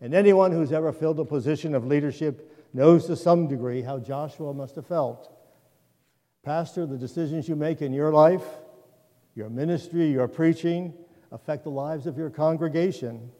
And 0.00 0.14
anyone 0.14 0.52
who's 0.52 0.72
ever 0.72 0.92
filled 0.92 1.20
a 1.20 1.24
position 1.24 1.74
of 1.74 1.86
leadership 1.86 2.50
knows 2.72 3.06
to 3.06 3.16
some 3.16 3.46
degree 3.46 3.82
how 3.82 3.98
Joshua 3.98 4.54
must 4.54 4.76
have 4.76 4.86
felt. 4.86 5.30
Pastor, 6.42 6.86
the 6.86 6.96
decisions 6.96 7.48
you 7.48 7.56
make 7.56 7.82
in 7.82 7.92
your 7.92 8.12
life, 8.12 8.44
your 9.34 9.50
ministry, 9.50 10.10
your 10.10 10.28
preaching, 10.28 10.94
affect 11.30 11.64
the 11.64 11.70
lives 11.70 12.06
of 12.06 12.16
your 12.16 12.30
congregation. 12.30 13.30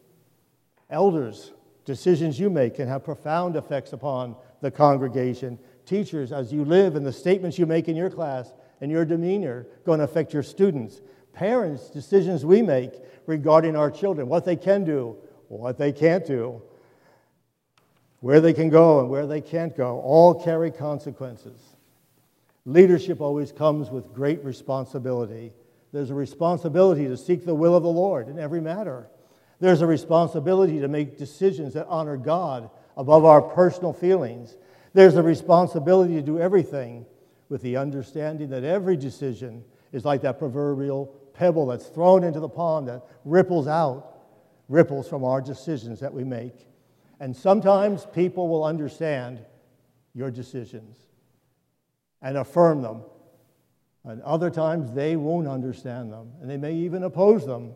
Elders, 0.89 1.53
decisions 1.85 2.39
you 2.39 2.49
make 2.49 2.75
can 2.75 2.87
have 2.87 3.03
profound 3.03 3.55
effects 3.55 3.93
upon 3.93 4.35
the 4.61 4.69
congregation. 4.69 5.57
Teachers, 5.89 6.31
as 6.31 6.53
you 6.53 6.63
live 6.63 6.95
and 6.95 7.03
the 7.03 7.11
statements 7.11 7.57
you 7.57 7.65
make 7.65 7.87
in 7.87 7.95
your 7.95 8.11
class 8.11 8.53
and 8.79 8.91
your 8.91 9.05
demeanor 9.05 9.65
going 9.85 9.97
to 9.97 10.05
affect 10.05 10.35
your 10.35 10.43
students. 10.43 11.01
Parents, 11.33 11.89
decisions 11.89 12.45
we 12.45 12.61
make 12.61 12.93
regarding 13.25 13.75
our 13.75 13.89
children, 13.89 14.29
what 14.29 14.45
they 14.45 14.55
can 14.55 14.83
do, 14.83 15.17
what 15.47 15.79
they 15.79 15.91
can't 15.91 16.27
do, 16.27 16.61
where 18.19 18.39
they 18.39 18.53
can 18.53 18.69
go 18.69 18.99
and 18.99 19.09
where 19.09 19.25
they 19.25 19.41
can't 19.41 19.75
go, 19.75 19.99
all 20.01 20.35
carry 20.35 20.69
consequences. 20.69 21.59
Leadership 22.65 23.19
always 23.19 23.51
comes 23.51 23.89
with 23.89 24.13
great 24.13 24.43
responsibility. 24.43 25.53
There's 25.91 26.11
a 26.11 26.15
responsibility 26.15 27.07
to 27.07 27.17
seek 27.17 27.47
the 27.47 27.55
will 27.55 27.75
of 27.75 27.81
the 27.81 27.89
Lord 27.89 28.27
in 28.27 28.37
every 28.37 28.61
matter. 28.61 29.07
There's 29.59 29.81
a 29.81 29.87
responsibility 29.87 30.81
to 30.81 30.87
make 30.87 31.17
decisions 31.17 31.73
that 31.73 31.87
honor 31.87 32.15
God 32.15 32.69
above 32.95 33.25
our 33.25 33.41
personal 33.41 33.91
feelings. 33.91 34.55
There's 34.93 35.15
a 35.15 35.23
responsibility 35.23 36.15
to 36.15 36.21
do 36.21 36.39
everything 36.39 37.05
with 37.49 37.61
the 37.61 37.77
understanding 37.77 38.49
that 38.49 38.63
every 38.63 38.97
decision 38.97 39.63
is 39.91 40.05
like 40.05 40.21
that 40.21 40.39
proverbial 40.39 41.07
pebble 41.33 41.67
that's 41.67 41.87
thrown 41.87 42.23
into 42.23 42.39
the 42.39 42.49
pond 42.49 42.87
that 42.87 43.01
ripples 43.25 43.67
out, 43.67 44.19
ripples 44.67 45.07
from 45.07 45.23
our 45.23 45.41
decisions 45.41 45.99
that 45.99 46.13
we 46.13 46.23
make. 46.23 46.67
And 47.19 47.35
sometimes 47.35 48.05
people 48.13 48.47
will 48.47 48.63
understand 48.63 49.39
your 50.13 50.31
decisions 50.31 50.97
and 52.21 52.37
affirm 52.37 52.81
them. 52.81 53.01
And 54.03 54.21
other 54.21 54.49
times 54.49 54.93
they 54.93 55.15
won't 55.15 55.47
understand 55.47 56.11
them 56.11 56.31
and 56.41 56.49
they 56.49 56.57
may 56.57 56.73
even 56.73 57.03
oppose 57.03 57.45
them. 57.45 57.73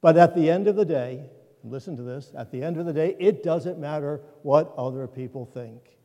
But 0.00 0.16
at 0.16 0.34
the 0.34 0.50
end 0.50 0.68
of 0.68 0.76
the 0.76 0.84
day, 0.84 1.24
listen 1.64 1.96
to 1.96 2.02
this, 2.02 2.32
at 2.36 2.50
the 2.50 2.62
end 2.62 2.78
of 2.78 2.86
the 2.86 2.92
day, 2.92 3.16
it 3.18 3.42
doesn't 3.42 3.78
matter 3.78 4.20
what 4.42 4.72
other 4.76 5.06
people 5.06 5.44
think. 5.44 5.99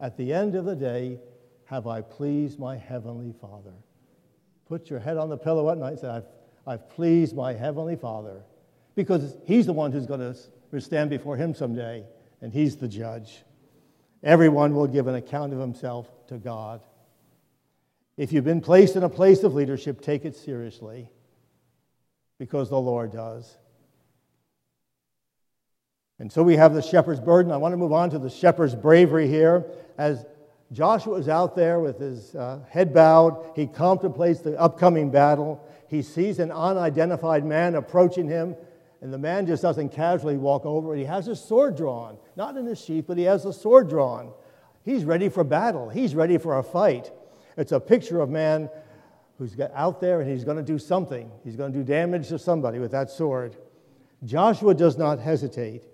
At 0.00 0.16
the 0.16 0.32
end 0.32 0.54
of 0.54 0.64
the 0.64 0.74
day, 0.74 1.18
have 1.66 1.86
I 1.86 2.00
pleased 2.00 2.58
my 2.58 2.76
heavenly 2.76 3.34
Father? 3.40 3.74
Put 4.66 4.88
your 4.88 4.98
head 4.98 5.16
on 5.16 5.28
the 5.28 5.36
pillow 5.36 5.70
at 5.70 5.78
night 5.78 5.90
and 5.90 5.98
say, 6.00 6.08
I've, 6.08 6.26
I've 6.66 6.88
pleased 6.90 7.36
my 7.36 7.52
heavenly 7.52 7.96
Father. 7.96 8.42
Because 8.94 9.36
he's 9.44 9.66
the 9.66 9.72
one 9.72 9.92
who's 9.92 10.06
going 10.06 10.20
to 10.20 10.80
stand 10.80 11.10
before 11.10 11.36
him 11.36 11.54
someday, 11.54 12.04
and 12.40 12.52
he's 12.52 12.76
the 12.76 12.88
judge. 12.88 13.42
Everyone 14.22 14.74
will 14.74 14.86
give 14.86 15.06
an 15.06 15.14
account 15.14 15.52
of 15.52 15.58
himself 15.58 16.08
to 16.28 16.38
God. 16.38 16.80
If 18.16 18.32
you've 18.32 18.44
been 18.44 18.60
placed 18.60 18.96
in 18.96 19.02
a 19.02 19.08
place 19.08 19.42
of 19.42 19.54
leadership, 19.54 20.00
take 20.00 20.24
it 20.24 20.36
seriously 20.36 21.08
because 22.38 22.68
the 22.68 22.80
Lord 22.80 23.12
does. 23.12 23.56
And 26.20 26.30
so 26.30 26.42
we 26.42 26.54
have 26.56 26.74
the 26.74 26.82
shepherd's 26.82 27.18
burden. 27.18 27.50
I 27.50 27.56
want 27.56 27.72
to 27.72 27.78
move 27.78 27.92
on 27.92 28.10
to 28.10 28.18
the 28.18 28.28
shepherd's 28.28 28.74
bravery 28.74 29.26
here. 29.26 29.64
As 29.96 30.26
Joshua 30.70 31.16
is 31.16 31.30
out 31.30 31.56
there 31.56 31.80
with 31.80 31.98
his 31.98 32.34
uh, 32.34 32.60
head 32.68 32.92
bowed, 32.92 33.52
he 33.56 33.66
contemplates 33.66 34.40
the 34.40 34.60
upcoming 34.60 35.10
battle. 35.10 35.66
He 35.88 36.02
sees 36.02 36.38
an 36.38 36.52
unidentified 36.52 37.44
man 37.46 37.74
approaching 37.74 38.28
him, 38.28 38.54
and 39.00 39.10
the 39.10 39.18
man 39.18 39.46
just 39.46 39.62
doesn't 39.62 39.88
casually 39.88 40.36
walk 40.36 40.66
over. 40.66 40.94
He 40.94 41.06
has 41.06 41.24
his 41.24 41.40
sword 41.40 41.74
drawn, 41.74 42.18
not 42.36 42.54
in 42.58 42.66
his 42.66 42.78
sheath, 42.78 43.06
but 43.08 43.16
he 43.16 43.24
has 43.24 43.44
the 43.44 43.52
sword 43.52 43.88
drawn. 43.88 44.32
He's 44.84 45.06
ready 45.06 45.30
for 45.30 45.42
battle, 45.42 45.88
he's 45.88 46.14
ready 46.14 46.36
for 46.36 46.58
a 46.58 46.62
fight. 46.62 47.10
It's 47.56 47.72
a 47.72 47.80
picture 47.80 48.20
of 48.20 48.28
man 48.28 48.68
who's 49.38 49.58
out 49.74 50.00
there 50.00 50.20
and 50.20 50.30
he's 50.30 50.44
going 50.44 50.58
to 50.58 50.62
do 50.62 50.78
something. 50.78 51.30
He's 51.44 51.56
going 51.56 51.72
to 51.72 51.78
do 51.78 51.84
damage 51.84 52.28
to 52.28 52.38
somebody 52.38 52.78
with 52.78 52.90
that 52.90 53.10
sword. 53.10 53.56
Joshua 54.22 54.74
does 54.74 54.98
not 54.98 55.18
hesitate. 55.18 55.84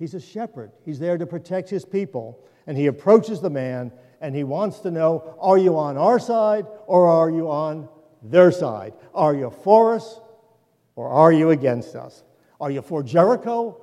He's 0.00 0.14
a 0.14 0.20
shepherd, 0.20 0.72
he's 0.82 0.98
there 0.98 1.18
to 1.18 1.26
protect 1.26 1.68
his 1.68 1.84
people. 1.84 2.42
And 2.66 2.76
he 2.76 2.86
approaches 2.86 3.40
the 3.40 3.50
man 3.50 3.92
and 4.20 4.34
he 4.34 4.44
wants 4.44 4.78
to 4.80 4.90
know 4.90 5.36
are 5.38 5.58
you 5.58 5.76
on 5.76 5.98
our 5.98 6.18
side 6.18 6.66
or 6.86 7.06
are 7.06 7.30
you 7.30 7.50
on 7.50 7.86
their 8.22 8.50
side? 8.50 8.94
Are 9.14 9.34
you 9.34 9.50
for 9.62 9.94
us 9.94 10.20
or 10.96 11.08
are 11.08 11.32
you 11.32 11.50
against 11.50 11.96
us? 11.96 12.24
Are 12.60 12.70
you 12.70 12.80
for 12.80 13.02
Jericho 13.02 13.78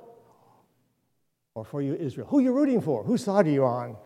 or 1.54 1.64
for 1.64 1.82
you, 1.82 1.94
Israel? 1.94 2.26
Who 2.28 2.38
are 2.38 2.42
you 2.42 2.52
rooting 2.52 2.80
for? 2.80 3.04
Whose 3.04 3.22
side 3.22 3.46
are 3.46 3.50
you 3.50 3.64
on? 3.64 3.96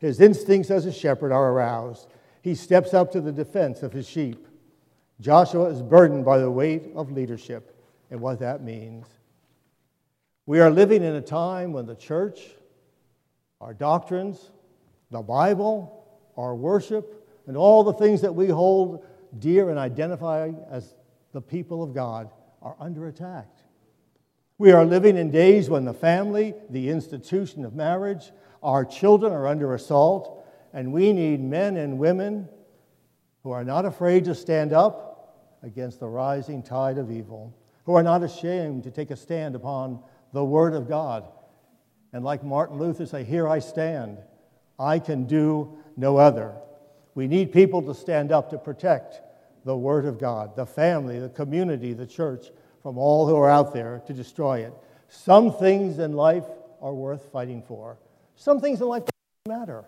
His 0.00 0.20
instincts 0.20 0.72
as 0.72 0.86
a 0.86 0.92
shepherd 0.92 1.30
are 1.30 1.52
aroused. 1.52 2.08
He 2.42 2.56
steps 2.56 2.94
up 2.94 3.12
to 3.12 3.20
the 3.20 3.32
defense 3.32 3.84
of 3.84 3.92
his 3.92 4.08
sheep. 4.08 4.48
Joshua 5.20 5.66
is 5.66 5.82
burdened 5.82 6.24
by 6.24 6.38
the 6.38 6.50
weight 6.50 6.90
of 6.96 7.12
leadership 7.12 7.76
and 8.10 8.20
what 8.20 8.40
that 8.40 8.62
means. 8.62 9.06
We 10.50 10.58
are 10.58 10.68
living 10.68 11.04
in 11.04 11.14
a 11.14 11.20
time 11.20 11.72
when 11.72 11.86
the 11.86 11.94
church, 11.94 12.40
our 13.60 13.72
doctrines, 13.72 14.50
the 15.12 15.22
Bible, 15.22 16.04
our 16.36 16.56
worship, 16.56 17.24
and 17.46 17.56
all 17.56 17.84
the 17.84 17.92
things 17.92 18.22
that 18.22 18.34
we 18.34 18.48
hold 18.48 19.06
dear 19.38 19.70
and 19.70 19.78
identify 19.78 20.50
as 20.68 20.96
the 21.32 21.40
people 21.40 21.84
of 21.84 21.94
God 21.94 22.30
are 22.62 22.74
under 22.80 23.06
attack. 23.06 23.46
We 24.58 24.72
are 24.72 24.84
living 24.84 25.16
in 25.16 25.30
days 25.30 25.70
when 25.70 25.84
the 25.84 25.94
family, 25.94 26.54
the 26.68 26.88
institution 26.88 27.64
of 27.64 27.76
marriage, 27.76 28.32
our 28.60 28.84
children 28.84 29.32
are 29.32 29.46
under 29.46 29.72
assault, 29.76 30.44
and 30.72 30.92
we 30.92 31.12
need 31.12 31.40
men 31.40 31.76
and 31.76 31.96
women 31.96 32.48
who 33.44 33.52
are 33.52 33.62
not 33.62 33.84
afraid 33.84 34.24
to 34.24 34.34
stand 34.34 34.72
up 34.72 35.60
against 35.62 36.00
the 36.00 36.08
rising 36.08 36.60
tide 36.60 36.98
of 36.98 37.08
evil, 37.08 37.56
who 37.84 37.94
are 37.94 38.02
not 38.02 38.24
ashamed 38.24 38.82
to 38.82 38.90
take 38.90 39.12
a 39.12 39.16
stand 39.16 39.54
upon 39.54 40.02
the 40.32 40.44
Word 40.44 40.74
of 40.74 40.88
God. 40.88 41.24
And 42.12 42.24
like 42.24 42.42
Martin 42.42 42.78
Luther 42.78 43.06
say, 43.06 43.24
Here 43.24 43.48
I 43.48 43.58
stand, 43.58 44.18
I 44.78 44.98
can 44.98 45.26
do 45.26 45.78
no 45.96 46.16
other. 46.16 46.54
We 47.14 47.26
need 47.26 47.52
people 47.52 47.82
to 47.82 47.94
stand 47.94 48.32
up 48.32 48.50
to 48.50 48.58
protect 48.58 49.20
the 49.64 49.76
Word 49.76 50.06
of 50.06 50.18
God, 50.18 50.56
the 50.56 50.66
family, 50.66 51.18
the 51.18 51.28
community, 51.28 51.92
the 51.92 52.06
church, 52.06 52.46
from 52.82 52.96
all 52.96 53.26
who 53.26 53.36
are 53.36 53.50
out 53.50 53.74
there 53.74 54.02
to 54.06 54.12
destroy 54.12 54.60
it. 54.60 54.72
Some 55.08 55.52
things 55.52 55.98
in 55.98 56.12
life 56.12 56.44
are 56.80 56.94
worth 56.94 57.30
fighting 57.30 57.62
for, 57.62 57.98
some 58.36 58.60
things 58.60 58.80
in 58.80 58.88
life 58.88 59.04
don't 59.46 59.58
matter. 59.58 59.84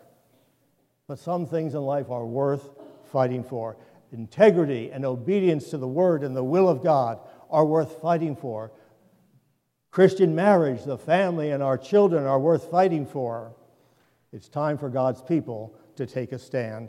But 1.09 1.19
some 1.19 1.47
things 1.47 1.75
in 1.75 1.83
life 1.83 2.11
are 2.11 2.25
worth 2.25 2.71
fighting 3.11 3.45
for. 3.45 3.77
Integrity 4.13 4.91
and 4.91 5.05
obedience 5.05 5.71
to 5.71 5.79
the 5.79 5.89
word 5.89 6.23
and 6.23 6.37
the 6.37 6.45
will 6.45 6.69
of 6.69 6.83
God 6.83 7.19
are 7.51 7.65
worth 7.65 8.01
fighting 8.01 8.37
for. 8.37 8.73
Christian 9.93 10.35
marriage, 10.35 10.85
the 10.85 10.97
family, 10.97 11.51
and 11.51 11.63
our 11.63 11.77
children 11.77 12.25
are 12.25 12.41
worth 12.41 12.71
fighting 12.71 13.07
for. 13.07 13.53
It's 14.33 14.49
time 14.49 14.79
for 14.79 14.89
God's 14.89 15.21
people 15.21 15.75
to 15.97 16.07
take 16.07 16.33
a 16.33 16.39
stand. 16.39 16.89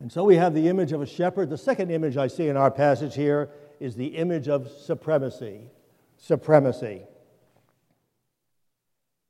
And 0.00 0.10
so 0.10 0.24
we 0.24 0.34
have 0.34 0.52
the 0.52 0.66
image 0.68 0.90
of 0.90 1.00
a 1.00 1.06
shepherd. 1.06 1.48
The 1.48 1.56
second 1.56 1.92
image 1.92 2.16
I 2.16 2.26
see 2.26 2.48
in 2.48 2.56
our 2.56 2.72
passage 2.72 3.14
here 3.14 3.50
is 3.78 3.94
the 3.94 4.16
image 4.16 4.48
of 4.48 4.68
supremacy. 4.68 5.60
Supremacy. 6.16 7.02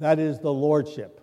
That 0.01 0.19
is 0.19 0.39
the 0.39 0.53
lordship. 0.53 1.21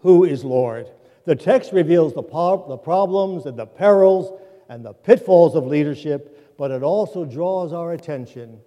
Who 0.00 0.24
is 0.24 0.42
Lord? 0.42 0.88
The 1.26 1.36
text 1.36 1.72
reveals 1.72 2.12
the, 2.12 2.22
the 2.22 2.76
problems 2.76 3.46
and 3.46 3.56
the 3.56 3.66
perils 3.66 4.36
and 4.68 4.84
the 4.84 4.94
pitfalls 4.94 5.54
of 5.54 5.64
leadership, 5.64 6.37
but 6.58 6.72
it 6.72 6.82
also 6.82 7.24
draws 7.24 7.72
our 7.72 7.92
attention 7.92 8.60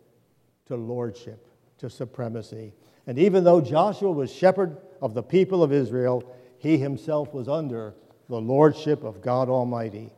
to 0.65 0.75
lordship, 0.75 1.45
to 1.77 1.89
supremacy. 1.89 2.73
And 3.05 3.19
even 3.19 3.43
though 3.43 3.61
Joshua 3.61 4.11
was 4.11 4.33
shepherd 4.33 4.77
of 5.01 5.13
the 5.13 5.21
people 5.21 5.61
of 5.61 5.73
Israel, 5.73 6.23
he 6.57 6.77
himself 6.77 7.33
was 7.33 7.47
under 7.47 7.93
the 8.29 8.39
lordship 8.39 9.03
of 9.03 9.21
God 9.21 9.49
Almighty. 9.49 10.09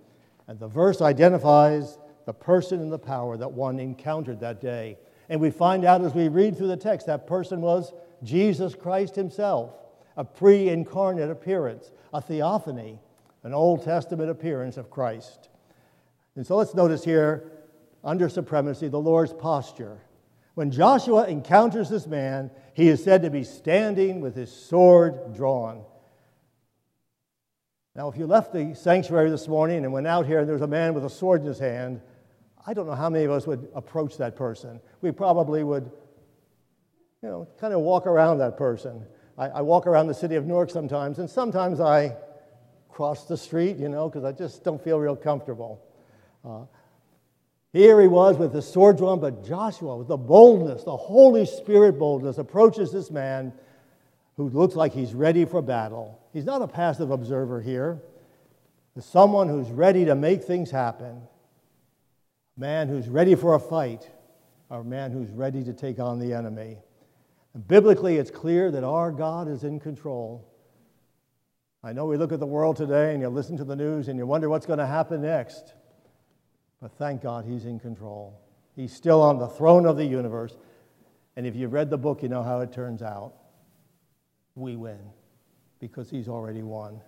And 0.48 0.60
the 0.60 0.68
verse 0.68 1.02
identifies 1.02 1.98
the 2.26 2.34
person 2.34 2.80
and 2.80 2.92
the 2.92 3.00
power 3.00 3.38
that 3.38 3.52
one 3.52 3.80
encountered 3.80 4.40
that 4.42 4.62
day. 4.62 4.98
And 5.28 5.42
we 5.42 5.50
find 5.50 5.84
out 5.84 6.04
as 6.04 6.14
we 6.14 6.28
read 6.28 6.56
through 6.56 6.68
the 6.68 6.78
text 6.78 7.08
that 7.08 7.26
person 7.26 7.60
was 7.60 7.92
Jesus 8.22 8.76
Christ 8.76 9.16
himself, 9.16 9.74
a 10.16 10.24
pre 10.24 10.70
incarnate 10.70 11.32
appearance, 11.32 11.92
a 12.14 12.22
theophany, 12.22 13.00
an 13.42 13.54
Old 13.54 13.84
Testament 13.84 14.30
appearance 14.30 14.78
of 14.78 14.92
Christ. 14.92 15.50
And 16.36 16.46
so 16.46 16.56
let's 16.56 16.76
notice 16.76 17.04
here, 17.04 17.52
under 18.04 18.30
supremacy, 18.30 18.88
the 18.88 19.00
Lord's 19.00 19.34
posture. 19.34 20.02
When 20.56 20.72
Joshua 20.72 21.26
encounters 21.26 21.90
this 21.90 22.06
man, 22.06 22.52
he 22.74 22.88
is 22.88 23.04
said 23.04 23.24
to 23.24 23.30
be 23.30 23.44
standing 23.44 24.22
with 24.22 24.36
his 24.36 24.52
sword 24.52 25.34
drawn. 25.34 25.84
Now, 27.96 28.10
if 28.10 28.18
you 28.18 28.26
left 28.26 28.54
the 28.54 28.74
sanctuary 28.74 29.30
this 29.30 29.48
morning 29.48 29.84
and 29.84 29.94
went 29.94 30.08
out 30.08 30.26
here 30.26 30.40
and 30.40 30.48
there 30.48 30.56
was 30.56 30.64
a 30.64 30.68
man 30.68 30.94
with 30.94 31.06
a 31.06 31.10
sword 31.10 31.42
in 31.42 31.48
his 31.48 31.60
hand, 31.60 32.02
I 32.66 32.74
don't 32.74 32.88
know 32.88 32.96
how 32.96 33.10
many 33.10 33.26
of 33.26 33.32
us 33.32 33.46
would 33.46 33.68
approach 33.76 34.18
that 34.18 34.36
person. 34.36 34.80
We 35.02 35.12
probably 35.12 35.64
would, 35.64 35.92
you 37.22 37.30
know, 37.30 37.48
kind 37.60 37.74
of 37.74 37.82
walk 37.82 38.08
around 38.08 38.40
that 38.40 38.58
person. 38.58 39.06
I, 39.38 39.48
I 39.48 39.62
walk 39.62 39.86
around 39.86 40.08
the 40.08 40.14
city 40.14 40.36
of 40.36 40.46
Newark 40.46 40.70
sometimes, 40.70 41.20
and 41.20 41.30
sometimes 41.30 41.80
I 41.80 42.16
cross 42.90 43.26
the 43.26 43.38
street, 43.38 43.78
you 43.78 43.90
know, 43.90 44.10
because 44.10 44.24
I 44.24 44.32
just 44.32 44.64
don't 44.64 44.84
feel 44.84 45.00
real 45.00 45.16
comfortable. 45.16 45.82
Uh, 46.46 46.66
here 47.74 48.00
he 48.00 48.08
was 48.08 48.38
with 48.38 48.54
the 48.54 48.62
sword 48.62 48.98
drawn, 48.98 49.20
but 49.20 49.44
Joshua, 49.44 49.98
with 49.98 50.08
the 50.08 50.16
boldness, 50.16 50.84
the 50.84 50.96
Holy 50.96 51.48
Spirit 51.48 51.98
boldness, 51.98 52.38
approaches 52.38 52.92
this 52.92 53.10
man 53.10 53.52
who 54.38 54.50
looks 54.50 54.76
like 54.76 54.94
he's 54.94 55.16
ready 55.16 55.44
for 55.44 55.60
battle. 55.60 56.20
He's 56.34 56.46
not 56.46 56.62
a 56.62 56.68
passive 56.68 57.10
observer 57.10 57.62
here. 57.62 58.00
He's 58.94 59.06
someone 59.06 59.50
who's 59.50 59.72
ready 59.72 60.06
to 60.06 60.14
make 60.14 60.44
things 60.44 60.70
happen. 60.70 61.24
A 62.58 62.60
man 62.60 62.90
who's 62.90 63.10
ready 63.10 63.34
for 63.34 63.56
a 63.56 63.60
fight, 63.60 64.08
or 64.70 64.82
a 64.82 64.86
man 64.86 65.12
who's 65.12 65.32
ready 65.32 65.64
to 65.64 65.74
take 65.74 66.00
on 66.00 66.20
the 66.20 66.32
enemy. 66.32 66.78
And 67.56 67.68
biblically, 67.68 68.18
it's 68.18 68.30
clear 68.30 68.70
that 68.70 68.84
our 68.84 69.12
God 69.12 69.48
is 69.48 69.64
in 69.64 69.80
control. 69.80 70.48
I 71.84 71.92
know 71.92 72.06
we 72.06 72.18
look 72.18 72.32
at 72.32 72.40
the 72.40 72.46
world 72.46 72.78
today 72.78 73.14
and 73.14 73.22
you 73.22 73.30
listen 73.30 73.58
to 73.58 73.64
the 73.64 73.76
news 73.76 74.10
and 74.10 74.18
you 74.20 74.28
wonder 74.28 74.48
what's 74.48 74.68
going 74.68 74.80
to 74.80 74.86
happen 74.86 75.24
next. 75.24 75.74
But 76.84 76.92
thank 76.98 77.22
God 77.22 77.46
he's 77.46 77.64
in 77.64 77.80
control. 77.80 78.38
He's 78.76 78.92
still 78.92 79.22
on 79.22 79.40
the 79.40 79.48
throne 79.48 79.86
of 79.86 79.96
the 79.96 80.04
universe. 80.04 80.58
And 81.38 81.48
if 81.48 81.56
you've 81.56 81.72
read 81.72 81.90
the 81.90 81.98
book, 81.98 82.22
you 82.22 82.28
know 82.28 82.44
how 82.44 82.60
it 82.60 82.74
turns 82.74 83.02
out 83.02 83.36
we 84.56 84.76
win 84.76 85.00
because 85.80 86.10
he's 86.10 86.28
already 86.28 86.62
won. 86.62 87.00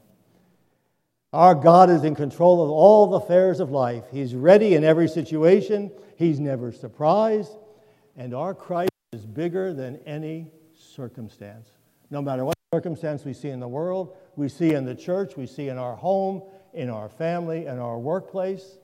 Our 1.34 1.54
God 1.54 1.90
is 1.90 2.06
in 2.06 2.16
control 2.16 2.64
of 2.64 2.70
all 2.70 3.08
the 3.08 3.18
affairs 3.18 3.60
of 3.60 3.70
life. 3.70 4.06
He's 4.14 4.34
ready 4.34 4.76
in 4.76 4.86
every 4.86 5.10
situation, 5.10 5.92
he's 6.16 6.40
never 6.40 6.72
surprised, 6.72 7.52
and 8.16 8.34
our 8.34 8.54
Christ 8.54 8.92
is 9.12 9.26
bigger 9.26 9.74
than 9.74 9.98
any 10.06 10.48
circumstance. 10.74 11.68
No 12.10 12.22
matter 12.22 12.46
what 12.46 12.56
circumstance 12.74 13.26
we 13.26 13.34
see 13.34 13.50
in 13.50 13.60
the 13.60 13.68
world, 13.68 14.16
we 14.38 14.48
see 14.48 14.74
in 14.74 14.86
the 14.86 14.96
church, 14.96 15.36
we 15.36 15.46
see 15.46 15.68
in 15.68 15.78
our 15.78 15.96
home, 15.98 16.44
in 16.74 16.90
our 16.90 17.10
family, 17.10 17.66
in 17.66 17.78
our 17.78 18.00
workplace, 18.00 18.78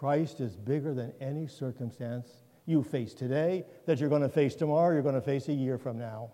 Christ 0.00 0.40
is 0.40 0.56
bigger 0.56 0.94
than 0.94 1.12
any 1.20 1.46
circumstance 1.46 2.26
you 2.64 2.82
face 2.82 3.12
today, 3.12 3.66
that 3.84 4.00
you're 4.00 4.08
going 4.08 4.22
to 4.22 4.30
face 4.30 4.54
tomorrow, 4.54 4.94
you're 4.94 5.02
going 5.02 5.14
to 5.14 5.20
face 5.20 5.48
a 5.48 5.52
year 5.52 5.76
from 5.76 5.98
now. 5.98 6.30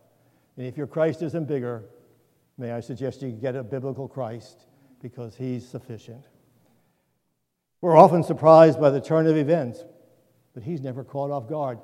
And 0.57 0.65
if 0.69 0.77
your 0.77 0.87
Christ 0.87 1.21
isn't 1.23 1.49
bigger, 1.49 1.83
may 2.59 2.71
I 2.71 2.79
suggest 2.79 3.23
you 3.23 3.33
get 3.33 3.57
a 3.57 3.65
biblical 3.65 4.07
Christ 4.07 4.67
because 5.03 5.35
he's 5.35 5.67
sufficient. 5.67 6.23
We're 7.81 7.97
often 7.97 8.23
surprised 8.23 8.81
by 8.81 8.91
the 8.91 9.01
turn 9.01 9.27
of 9.27 9.37
events, 9.37 9.85
but 10.55 10.63
he's 10.63 10.81
never 10.81 11.03
caught 11.03 11.33
off 11.33 11.49
guard. 11.49 11.81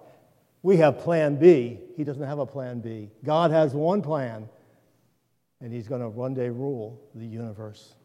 We 0.62 0.76
have 0.76 1.00
plan 1.00 1.34
B. 1.34 1.80
He 1.96 2.04
doesn't 2.04 2.22
have 2.22 2.38
a 2.38 2.46
plan 2.46 2.78
B. 2.78 3.10
God 3.24 3.50
has 3.50 3.74
one 3.74 4.02
plan, 4.02 4.48
and 5.60 5.72
he's 5.72 5.88
going 5.88 6.00
to 6.00 6.08
one 6.08 6.32
day 6.32 6.48
rule 6.48 7.02
the 7.16 7.26
universe. 7.26 7.96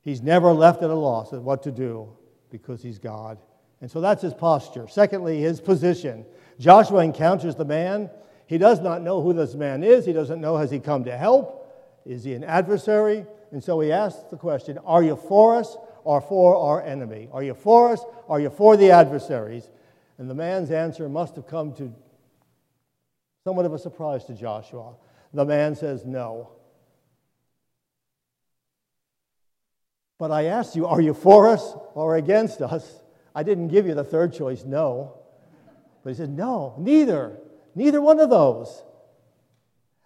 He's 0.00 0.22
never 0.22 0.54
left 0.54 0.82
at 0.82 0.88
a 0.88 0.94
loss 0.94 1.34
at 1.34 1.42
what 1.42 1.62
to 1.64 1.70
do 1.70 2.16
because 2.52 2.82
he's 2.82 3.00
God. 3.00 3.38
And 3.80 3.90
so 3.90 4.00
that's 4.00 4.22
his 4.22 4.34
posture. 4.34 4.86
Secondly, 4.86 5.40
his 5.40 5.60
position. 5.60 6.24
Joshua 6.60 7.02
encounters 7.02 7.56
the 7.56 7.64
man 7.64 8.08
he 8.52 8.58
does 8.58 8.80
not 8.80 9.00
know 9.00 9.22
who 9.22 9.32
this 9.32 9.54
man 9.54 9.82
is. 9.82 10.04
He 10.04 10.12
doesn't 10.12 10.38
know, 10.38 10.58
has 10.58 10.70
he 10.70 10.78
come 10.78 11.04
to 11.04 11.16
help? 11.16 11.58
Is 12.04 12.22
he 12.22 12.34
an 12.34 12.44
adversary? 12.44 13.24
And 13.50 13.64
so 13.64 13.80
he 13.80 13.90
asks 13.90 14.24
the 14.30 14.36
question 14.36 14.76
Are 14.84 15.02
you 15.02 15.16
for 15.16 15.56
us 15.56 15.74
or 16.04 16.20
for 16.20 16.54
our 16.54 16.82
enemy? 16.82 17.30
Are 17.32 17.42
you 17.42 17.54
for 17.54 17.92
us? 17.92 18.04
Are 18.28 18.40
you 18.40 18.50
for 18.50 18.76
the 18.76 18.90
adversaries? 18.90 19.70
And 20.18 20.28
the 20.28 20.34
man's 20.34 20.70
answer 20.70 21.08
must 21.08 21.34
have 21.36 21.46
come 21.46 21.72
to 21.76 21.94
somewhat 23.42 23.64
of 23.64 23.72
a 23.72 23.78
surprise 23.78 24.24
to 24.26 24.34
Joshua. 24.34 24.96
The 25.32 25.46
man 25.46 25.74
says, 25.74 26.04
No. 26.04 26.50
But 30.22 30.30
I 30.30 30.44
asked 30.44 30.76
you, 30.76 30.86
Are 30.86 31.00
you 31.00 31.14
for 31.14 31.48
us 31.48 31.74
or 31.94 32.14
against 32.14 32.62
us? 32.62 33.02
I 33.34 33.42
didn't 33.42 33.66
give 33.66 33.88
you 33.88 33.94
the 33.94 34.04
third 34.04 34.32
choice, 34.32 34.62
no. 34.64 35.18
But 36.04 36.10
he 36.10 36.16
said, 36.16 36.30
No, 36.30 36.76
neither. 36.78 37.40
Neither 37.74 38.00
one 38.00 38.20
of 38.20 38.30
those. 38.30 38.84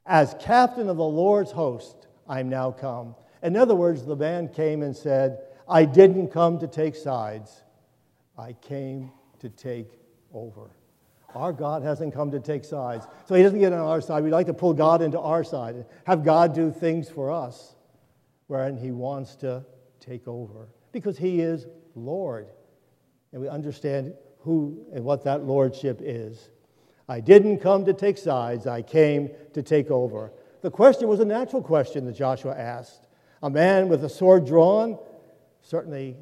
As 0.07 0.35
captain 0.40 0.88
of 0.88 0.96
the 0.96 1.05
Lord's 1.05 1.50
host, 1.50 2.07
I'm 2.26 2.48
now 2.48 2.70
come. 2.70 3.14
In 3.42 3.59
other 3.59 3.74
words, 3.74 4.07
the 4.07 4.16
man 4.16 4.48
came 4.48 4.83
and 4.83 4.96
said, 4.96 5.40
I 5.68 5.85
didn't 5.85 6.29
come 6.29 6.61
to 6.61 6.66
take 6.66 6.96
sides, 6.96 7.62
I 8.38 8.55
came 8.55 9.12
to 9.40 9.50
take 9.50 10.00
over. 10.33 10.70
Our 11.35 11.52
God 11.52 11.83
hasn't 11.83 12.14
come 12.14 12.31
to 12.31 12.40
take 12.40 12.64
sides. 12.64 13.07
So 13.26 13.35
he 13.35 13.42
doesn't 13.42 13.61
get 13.61 13.74
on 13.74 13.81
our 13.81 14.00
side. 14.00 14.24
We 14.24 14.31
like 14.31 14.46
to 14.46 14.55
pull 14.55 14.72
God 14.72 15.02
into 15.02 15.20
our 15.20 15.44
side 15.44 15.74
and 15.74 15.85
have 16.07 16.24
God 16.24 16.55
do 16.55 16.70
things 16.70 17.11
for 17.11 17.31
us, 17.31 17.74
wherein 18.46 18.79
he 18.79 18.92
wants 18.92 19.37
to 19.37 19.66
take 20.07 20.27
over 20.29 20.69
because 20.92 21.19
he 21.19 21.40
is 21.40 21.66
Lord. 21.95 22.49
And 23.33 23.42
we 23.42 23.49
understand 23.49 24.14
who 24.40 24.87
and 24.92 25.05
what 25.05 25.25
that 25.25 25.45
lordship 25.45 26.01
is. 26.03 26.51
I 27.09 27.21
didn't 27.21 27.59
come 27.59 27.85
to 27.85 27.92
take 27.92 28.19
sides, 28.19 28.66
I 28.66 28.83
came 28.83 29.31
to 29.55 29.62
take 29.62 29.90
over. 29.90 30.33
The 30.62 30.71
question 30.71 31.09
was 31.09 31.21
a 31.21 31.25
natural 31.25 31.62
question 31.62 32.05
that 32.07 32.16
Joshua 32.16 32.55
asked. 32.57 33.07
A 33.42 33.51
man 33.51 33.88
with 33.88 34.05
a 34.05 34.09
sword 34.09 34.47
drawn, 34.47 34.99
certainly 35.62 36.16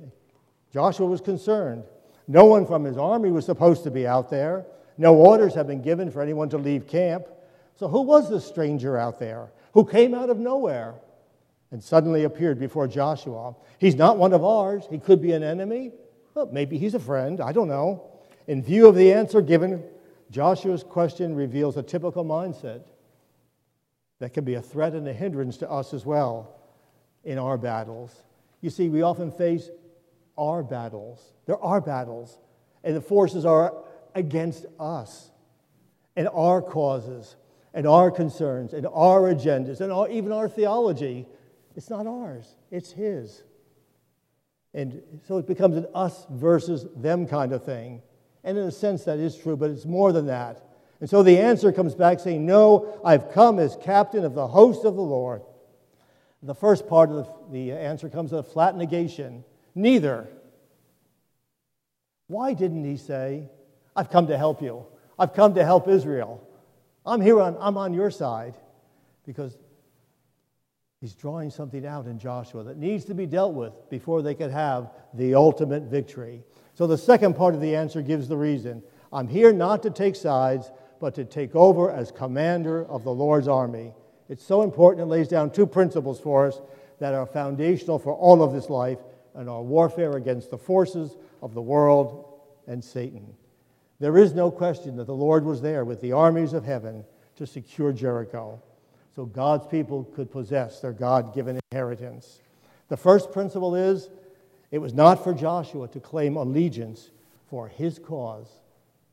Joshua 0.73 1.07
was 1.07 1.20
concerned. 1.20 1.85
No 2.27 2.44
one 2.47 2.66
from 2.66 2.85
his 2.85 2.97
army 2.97 3.31
was 3.31 3.47
supposed 3.47 3.85
to 3.85 3.90
be 3.90 4.07
out 4.07 4.31
there. 4.31 4.66
No 4.99 5.14
orders 5.14 5.55
had 5.55 5.66
been 5.66 5.83
given 5.83 6.11
for 6.11 6.23
anyone 6.23 6.49
to 6.51 6.59
leave 6.59 6.87
camp. 6.87 7.27
So, 7.77 7.88
who 7.88 8.03
was 8.03 8.31
this 8.31 8.44
stranger 8.44 8.97
out 8.97 9.18
there 9.18 9.51
who 9.73 9.85
came 9.85 10.14
out 10.14 10.31
of 10.31 10.38
nowhere 10.38 10.94
and 11.70 11.83
suddenly 11.83 12.24
appeared 12.24 12.59
before 12.59 12.87
Joshua? 12.87 13.55
He's 13.79 13.94
not 13.94 14.18
one 14.18 14.33
of 14.33 14.44
ours. 14.44 14.87
He 14.90 14.98
could 14.98 15.20
be 15.20 15.33
an 15.33 15.42
enemy. 15.42 15.92
Well, 16.35 16.48
maybe 16.53 16.79
he's 16.79 16.94
a 16.94 17.00
friend. 17.00 17.40
I 17.40 17.53
don't 17.53 17.68
know. 17.68 18.11
In 18.46 18.62
view 18.62 18.88
of 18.88 18.94
the 18.94 19.12
answer 19.12 19.40
given 19.40 19.83
Joshua's 20.31 20.83
question 20.83 21.35
reveals 21.35 21.77
a 21.77 21.83
typical 21.83 22.24
mindset 22.24 22.83
that 24.18 24.33
can 24.33 24.44
be 24.44 24.55
a 24.55 24.62
threat 24.62 24.94
and 24.94 25.07
a 25.09 25.12
hindrance 25.12 25.57
to 25.59 25.70
us 25.70 25.94
as 25.94 26.05
well 26.05 26.57
in 27.24 27.38
our 27.38 27.57
battles. 27.57 28.22
You 28.61 28.70
see, 28.70 28.88
we 28.88 29.03
often 29.03 29.31
face 29.31 29.70
our 30.37 30.62
battles. 30.62 31.33
There 31.46 31.59
are 31.62 31.81
battles, 31.81 32.38
and 32.83 32.96
the 32.96 33.00
forces 33.00 33.44
are 33.44 33.74
against 34.14 34.66
us 34.79 35.31
and 36.16 36.29
our 36.29 36.62
causes 36.62 37.37
and 37.72 37.87
our 37.87 38.11
concerns 38.11 38.72
and 38.72 38.87
our 38.87 39.22
agendas 39.22 39.81
and 39.81 39.92
our, 39.92 40.09
even 40.09 40.33
our 40.33 40.48
theology. 40.48 41.27
It's 41.76 41.90
not 41.90 42.06
ours, 42.06 42.56
it's 42.70 42.92
His. 42.92 43.42
And 44.74 45.02
so 45.28 45.38
it 45.38 45.46
becomes 45.46 45.76
an 45.76 45.87
us 45.94 46.26
versus 46.30 46.87
them 46.96 47.26
kind 47.26 47.52
of 47.52 47.64
thing. 47.64 48.02
And 48.42 48.58
in 48.58 48.64
a 48.64 48.72
sense, 48.72 49.04
that 49.04 49.18
is 49.18 49.37
true, 49.37 49.56
but 49.56 49.70
it's 49.70 49.84
more 49.87 50.12
than 50.12 50.26
that. 50.26 50.62
And 51.00 51.08
so 51.08 51.22
the 51.22 51.38
answer 51.38 51.72
comes 51.72 51.94
back 51.94 52.20
saying, 52.20 52.44
No, 52.44 53.00
I've 53.04 53.32
come 53.32 53.58
as 53.58 53.76
captain 53.82 54.24
of 54.24 54.34
the 54.34 54.46
host 54.46 54.84
of 54.84 54.96
the 54.96 55.02
Lord. 55.02 55.42
The 56.42 56.54
first 56.54 56.88
part 56.88 57.10
of 57.10 57.28
the, 57.50 57.72
answer 57.72 58.08
comes 58.10 58.30
with 58.30 58.46
a 58.46 58.50
flat 58.50 58.76
negation 58.76 59.44
neither. 59.74 60.28
Why 62.26 62.52
didn't 62.52 62.84
he 62.84 62.96
say, 62.96 63.48
I've 63.96 64.10
come 64.10 64.26
to 64.26 64.37
help 64.37 64.60
you? 64.60 64.84
I've 65.18 65.32
come 65.32 65.54
to 65.54 65.64
help 65.64 65.88
Israel. 65.88 66.46
I'm 67.06 67.20
here 67.20 67.40
on, 67.40 67.56
I'm 67.60 67.78
on 67.78 67.94
your 67.94 68.10
side. 68.10 68.54
Because 69.24 69.56
he's 71.04 71.12
drawing 71.12 71.50
something 71.50 71.84
out 71.84 72.06
in 72.06 72.18
Joshua 72.18 72.64
that 72.64 72.78
needs 72.78 73.04
to 73.04 73.12
be 73.12 73.26
dealt 73.26 73.52
with 73.52 73.74
before 73.90 74.22
they 74.22 74.34
could 74.34 74.50
have 74.50 74.90
the 75.12 75.34
ultimate 75.34 75.82
victory. 75.82 76.42
So 76.72 76.86
the 76.86 76.96
second 76.96 77.36
part 77.36 77.54
of 77.54 77.60
the 77.60 77.76
answer 77.76 78.00
gives 78.00 78.26
the 78.26 78.38
reason 78.38 78.82
I'm 79.12 79.28
here 79.28 79.52
not 79.52 79.82
to 79.82 79.90
take 79.90 80.16
sides, 80.16 80.70
but 81.02 81.14
to 81.16 81.26
take 81.26 81.54
over 81.54 81.90
as 81.90 82.10
commander 82.10 82.86
of 82.86 83.04
the 83.04 83.12
Lord's 83.12 83.48
army. 83.48 83.92
It's 84.30 84.46
so 84.46 84.62
important, 84.62 85.02
it 85.02 85.10
lays 85.10 85.28
down 85.28 85.50
two 85.50 85.66
principles 85.66 86.18
for 86.18 86.46
us 86.46 86.62
that 87.00 87.12
are 87.12 87.26
foundational 87.26 87.98
for 87.98 88.14
all 88.14 88.42
of 88.42 88.54
this 88.54 88.70
life 88.70 89.00
and 89.34 89.46
our 89.50 89.62
warfare 89.62 90.12
against 90.12 90.50
the 90.50 90.56
forces 90.56 91.18
of 91.42 91.52
the 91.52 91.60
world 91.60 92.40
and 92.66 92.82
Satan. 92.82 93.34
There 94.00 94.16
is 94.16 94.32
no 94.32 94.50
question 94.50 94.96
that 94.96 95.06
the 95.06 95.12
Lord 95.12 95.44
was 95.44 95.60
there 95.60 95.84
with 95.84 96.00
the 96.00 96.12
armies 96.12 96.54
of 96.54 96.64
heaven 96.64 97.04
to 97.36 97.46
secure 97.46 97.92
Jericho 97.92 98.62
so 99.14 99.24
God's 99.24 99.66
people 99.66 100.05
could 100.14 100.31
possess 100.31 100.81
their 100.81 100.92
God 100.92 101.35
given 101.35 101.61
inheritance. 101.70 102.40
The 102.88 102.96
first 102.96 103.33
principle 103.33 103.74
is 103.74 104.11
it 104.70 104.79
was 104.79 104.92
not 104.92 105.22
for 105.22 105.33
Joshua 105.33 105.88
to 105.88 106.00
claim 106.00 106.37
allegiance 106.37 107.11
for 107.48 107.68
his 107.68 107.98
cause, 107.98 108.48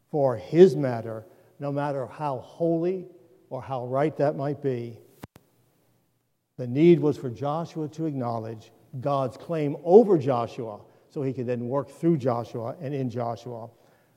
for 0.09 0.35
his 0.35 0.75
matter, 0.75 1.25
no 1.59 1.71
matter 1.71 2.07
how 2.07 2.39
holy 2.39 3.05
or 3.49 3.61
how 3.61 3.85
right 3.85 4.15
that 4.17 4.35
might 4.35 4.61
be. 4.61 4.97
The 6.57 6.67
need 6.67 6.99
was 6.99 7.17
for 7.17 7.29
Joshua 7.29 7.87
to 7.89 8.05
acknowledge 8.05 8.71
God's 8.99 9.37
claim 9.37 9.77
over 9.83 10.17
Joshua 10.17 10.79
so 11.09 11.21
he 11.21 11.33
could 11.33 11.45
then 11.45 11.67
work 11.67 11.89
through 11.89 12.17
Joshua 12.17 12.75
and 12.81 12.93
in 12.93 13.09
Joshua. 13.09 13.69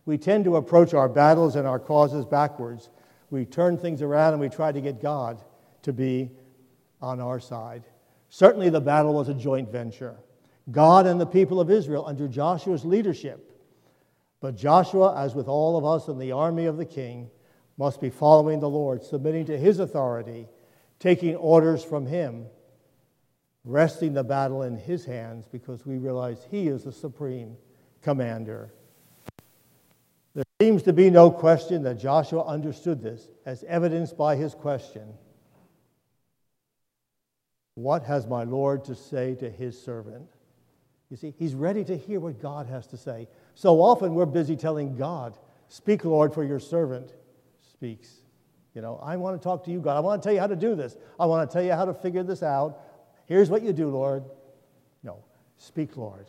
We 0.07 0.17
tend 0.17 0.45
to 0.45 0.57
approach 0.57 0.95
our 0.95 1.09
battles 1.09 1.57
and 1.57 1.67
our 1.67 1.79
causes 1.79 2.25
backwards. 2.25 2.91
We 3.31 3.45
turn 3.45 3.77
things 3.77 4.03
around 4.03 4.33
and 4.33 4.41
we 4.41 4.49
try 4.49 4.73
to 4.73 4.81
get 4.81 5.03
God 5.03 5.41
to 5.85 5.93
be 5.93 6.31
on 7.01 7.21
our 7.21 7.39
side. 7.39 7.85
Certainly, 8.29 8.71
the 8.71 8.81
battle 8.81 9.15
was 9.15 9.29
a 9.29 9.35
joint 9.35 9.71
venture. 9.71 10.17
God 10.71 11.07
and 11.07 11.21
the 11.21 11.27
people 11.27 11.61
of 11.61 11.71
Israel 11.71 12.05
under 12.07 12.27
Joshua's 12.27 12.85
leadership. 12.85 13.53
But 14.41 14.57
Joshua, 14.57 15.17
as 15.17 15.35
with 15.35 15.47
all 15.47 15.77
of 15.77 15.85
us 15.85 16.09
in 16.09 16.19
the 16.19 16.33
army 16.33 16.67
of 16.67 16.77
the 16.77 16.85
king, 16.85 17.31
must 17.77 18.01
be 18.01 18.11
following 18.11 18.61
the 18.61 18.69
Lord, 18.69 19.03
submitting 19.03 19.47
to 19.47 19.59
his 19.59 19.79
authority, 19.79 20.49
taking 20.99 21.37
orders 21.37 21.85
from 21.85 22.07
him, 22.07 22.47
resting 23.65 24.13
the 24.13 24.25
battle 24.25 24.63
in 24.63 24.77
his 24.77 25.05
hands 25.05 25.47
because 25.51 25.87
we 25.87 25.97
realize 25.97 26.47
he 26.51 26.69
is 26.69 26.85
the 26.85 26.93
supreme 26.93 27.57
commander. 28.03 28.73
There 30.35 30.45
seems 30.61 30.83
to 30.83 30.93
be 30.93 31.11
no 31.11 31.31
question 31.31 31.83
that 31.85 31.99
Joshua 31.99 32.45
understood 32.45 33.03
this, 33.03 33.29
as 33.47 33.65
evidenced 33.65 34.17
by 34.17 34.37
his 34.37 34.55
question 34.55 35.15
What 37.75 38.05
has 38.05 38.27
my 38.27 38.45
Lord 38.45 38.85
to 38.85 38.95
say 38.95 39.35
to 39.37 39.51
his 39.51 39.81
servant? 39.81 40.29
You 41.11 41.17
see, 41.17 41.35
he's 41.39 41.55
ready 41.55 41.85
to 41.85 41.97
hear 41.97 42.21
what 42.21 42.41
God 42.41 42.67
has 42.67 42.87
to 42.89 42.97
say. 42.97 43.29
So 43.55 43.81
often 43.81 44.15
we're 44.15 44.27
busy 44.27 44.57
telling 44.57 44.97
God, 44.97 45.37
Speak, 45.69 46.05
Lord, 46.05 46.33
for 46.33 46.45
your 46.45 46.61
servant 46.61 47.13
speaks. 47.71 48.09
You 48.75 48.83
know, 48.83 49.01
I 49.03 49.17
want 49.17 49.41
to 49.41 49.43
talk 49.43 49.65
to 49.65 49.71
you, 49.71 49.81
God. 49.81 49.97
I 49.97 50.01
want 50.01 50.23
to 50.23 50.27
tell 50.27 50.35
you 50.35 50.41
how 50.41 50.47
to 50.47 50.57
do 50.57 50.75
this. 50.75 50.97
I 51.19 51.27
want 51.27 51.49
to 51.49 51.53
tell 51.53 51.65
you 51.65 51.73
how 51.73 51.85
to 51.85 51.95
figure 51.95 52.23
this 52.23 52.43
out. 52.43 52.81
Here's 53.27 53.51
what 53.51 53.63
you 53.63 53.73
do, 53.73 53.89
Lord. 53.89 54.25
No, 55.03 55.19
speak, 55.57 55.97
Lord. 55.97 56.27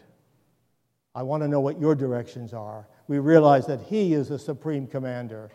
I 1.13 1.23
want 1.23 1.43
to 1.43 1.47
know 1.47 1.59
what 1.59 1.79
your 1.79 1.95
directions 1.95 2.53
are. 2.53 2.87
We 3.07 3.19
realize 3.19 3.65
that 3.67 3.81
He 3.81 4.13
is 4.13 4.29
the 4.29 4.39
supreme 4.39 4.87
commander. 4.87 5.49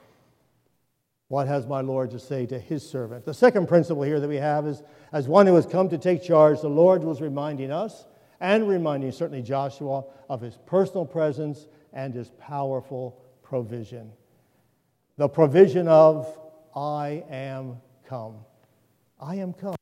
What 1.30 1.46
has 1.46 1.64
my 1.64 1.80
Lord 1.80 2.10
to 2.10 2.18
say 2.18 2.44
to 2.46 2.58
His 2.58 2.84
servant? 2.84 3.24
The 3.24 3.32
second 3.32 3.68
principle 3.68 4.02
here 4.02 4.18
that 4.18 4.26
we 4.26 4.38
have 4.38 4.66
is 4.66 4.82
as 5.12 5.28
one 5.28 5.46
who 5.46 5.54
has 5.54 5.64
come 5.64 5.88
to 5.90 5.96
take 5.96 6.24
charge, 6.24 6.60
the 6.60 6.68
Lord 6.68 7.04
was 7.04 7.20
reminding 7.20 7.70
us 7.70 8.04
and 8.40 8.68
reminding 8.68 9.12
certainly 9.12 9.40
Joshua 9.40 10.02
of 10.28 10.40
his 10.40 10.58
personal 10.66 11.06
presence 11.06 11.68
and 11.92 12.12
his 12.12 12.32
powerful 12.40 13.22
provision. 13.44 14.10
The 15.18 15.28
provision 15.28 15.86
of, 15.86 16.36
I 16.74 17.22
am 17.30 17.76
come. 18.06 18.38
I 19.20 19.36
am 19.36 19.52
come. 19.52 19.76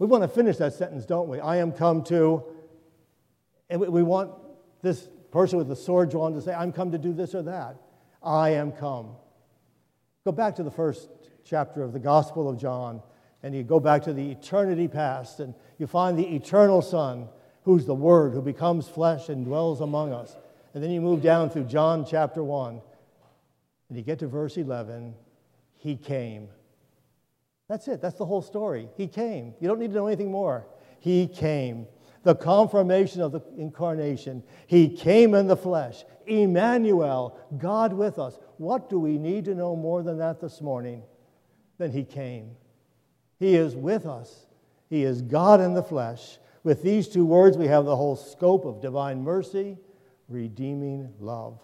We 0.00 0.08
want 0.08 0.24
to 0.24 0.28
finish 0.28 0.56
that 0.56 0.72
sentence, 0.72 1.06
don't 1.06 1.28
we? 1.28 1.38
I 1.38 1.58
am 1.58 1.70
come 1.70 2.02
to, 2.06 2.42
and 3.70 3.80
we 3.80 4.02
want 4.02 4.32
this 4.82 5.08
person 5.30 5.56
with 5.56 5.68
the 5.68 5.76
sword 5.76 6.10
drawn 6.10 6.34
to 6.34 6.42
say, 6.42 6.52
I'm 6.52 6.72
come 6.72 6.90
to 6.90 6.98
do 6.98 7.12
this 7.12 7.32
or 7.32 7.42
that. 7.42 7.76
I 8.24 8.50
am 8.50 8.72
come. 8.72 9.14
Go 10.24 10.32
back 10.32 10.56
to 10.56 10.62
the 10.62 10.70
first 10.70 11.10
chapter 11.44 11.82
of 11.82 11.92
the 11.92 11.98
Gospel 11.98 12.48
of 12.48 12.58
John, 12.58 13.02
and 13.42 13.54
you 13.54 13.62
go 13.62 13.78
back 13.78 14.02
to 14.04 14.14
the 14.14 14.30
eternity 14.30 14.88
past, 14.88 15.40
and 15.40 15.54
you 15.76 15.86
find 15.86 16.18
the 16.18 16.34
eternal 16.34 16.80
Son 16.80 17.28
who's 17.64 17.84
the 17.84 17.94
Word, 17.94 18.32
who 18.32 18.40
becomes 18.40 18.88
flesh 18.88 19.28
and 19.28 19.44
dwells 19.44 19.82
among 19.82 20.14
us. 20.14 20.36
And 20.72 20.82
then 20.82 20.90
you 20.90 21.02
move 21.02 21.20
down 21.20 21.50
through 21.50 21.64
John 21.64 22.06
chapter 22.08 22.42
1, 22.42 22.80
and 23.88 23.98
you 23.98 24.02
get 24.02 24.18
to 24.20 24.26
verse 24.26 24.56
11 24.56 25.14
He 25.76 25.94
came. 25.94 26.48
That's 27.68 27.86
it. 27.88 28.00
That's 28.00 28.16
the 28.16 28.26
whole 28.26 28.42
story. 28.42 28.88
He 28.96 29.06
came. 29.06 29.54
You 29.60 29.68
don't 29.68 29.78
need 29.78 29.88
to 29.88 29.94
know 29.94 30.06
anything 30.06 30.30
more. 30.30 30.66
He 31.00 31.26
came. 31.26 31.86
The 32.22 32.34
confirmation 32.34 33.20
of 33.20 33.32
the 33.32 33.42
incarnation. 33.58 34.42
He 34.66 34.88
came 34.88 35.34
in 35.34 35.46
the 35.46 35.56
flesh. 35.56 36.04
Emmanuel, 36.26 37.38
God 37.58 37.92
with 37.92 38.18
us. 38.18 38.38
What 38.58 38.88
do 38.88 38.98
we 38.98 39.18
need 39.18 39.44
to 39.46 39.54
know 39.54 39.76
more 39.76 40.02
than 40.02 40.18
that 40.18 40.40
this 40.40 40.60
morning? 40.60 41.02
Then 41.78 41.90
He 41.90 42.04
came. 42.04 42.52
He 43.38 43.54
is 43.56 43.74
with 43.74 44.06
us. 44.06 44.46
He 44.88 45.02
is 45.02 45.22
God 45.22 45.60
in 45.60 45.74
the 45.74 45.82
flesh. 45.82 46.38
With 46.62 46.82
these 46.82 47.08
two 47.08 47.26
words, 47.26 47.56
we 47.56 47.66
have 47.66 47.84
the 47.84 47.96
whole 47.96 48.16
scope 48.16 48.64
of 48.64 48.80
divine 48.80 49.22
mercy, 49.22 49.76
redeeming 50.28 51.12
love. 51.20 51.60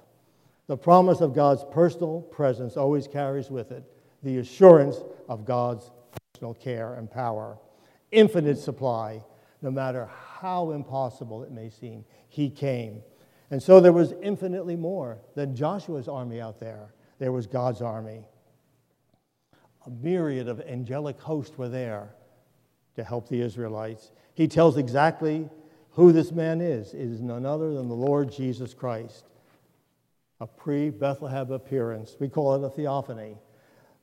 The 0.66 0.76
promise 0.76 1.20
of 1.20 1.34
God's 1.34 1.64
personal 1.70 2.20
presence 2.20 2.76
always 2.76 3.08
carries 3.08 3.50
with 3.50 3.72
it 3.72 3.84
the 4.22 4.38
assurance 4.38 4.96
of 5.28 5.44
God's 5.44 5.90
personal 6.34 6.54
care 6.54 6.94
and 6.94 7.10
power. 7.10 7.58
Infinite 8.12 8.58
supply, 8.58 9.24
no 9.62 9.70
matter 9.70 10.08
how 10.40 10.72
impossible 10.72 11.42
it 11.42 11.50
may 11.50 11.70
seem. 11.70 12.04
He 12.28 12.50
came. 12.50 13.02
And 13.50 13.62
so 13.62 13.80
there 13.80 13.92
was 13.92 14.14
infinitely 14.22 14.76
more 14.76 15.18
than 15.34 15.56
Joshua's 15.56 16.08
army 16.08 16.40
out 16.40 16.60
there, 16.60 16.94
there 17.18 17.32
was 17.32 17.46
God's 17.46 17.82
army. 17.82 18.24
A 19.86 19.90
myriad 19.90 20.48
of 20.48 20.60
angelic 20.60 21.20
hosts 21.20 21.56
were 21.58 21.68
there 21.68 22.14
to 22.94 23.04
help 23.04 23.28
the 23.28 23.40
Israelites. 23.40 24.12
He 24.34 24.46
tells 24.46 24.76
exactly 24.76 25.48
who 25.90 26.12
this 26.12 26.32
man 26.32 26.60
is. 26.60 26.94
It 26.94 27.00
is 27.00 27.20
none 27.20 27.44
other 27.44 27.74
than 27.74 27.88
the 27.88 27.94
Lord 27.94 28.30
Jesus 28.30 28.74
Christ. 28.74 29.24
A 30.40 30.46
pre 30.46 30.90
Bethlehem 30.90 31.50
appearance. 31.50 32.16
We 32.18 32.28
call 32.28 32.54
it 32.54 32.66
a 32.66 32.70
theophany. 32.70 33.36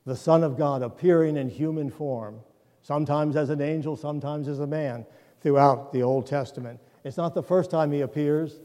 The 0.04 0.16
Son 0.16 0.44
of 0.44 0.56
God 0.56 0.82
appearing 0.82 1.36
in 1.36 1.48
human 1.48 1.90
form, 1.90 2.40
sometimes 2.82 3.36
as 3.36 3.50
an 3.50 3.60
angel, 3.60 3.96
sometimes 3.96 4.48
as 4.48 4.60
a 4.60 4.66
man, 4.66 5.06
throughout 5.40 5.92
the 5.92 6.02
Old 6.02 6.26
Testament. 6.26 6.80
It's 7.04 7.16
not 7.16 7.34
the 7.34 7.42
first 7.42 7.70
time 7.70 7.92
he 7.92 8.00
appears, 8.00 8.60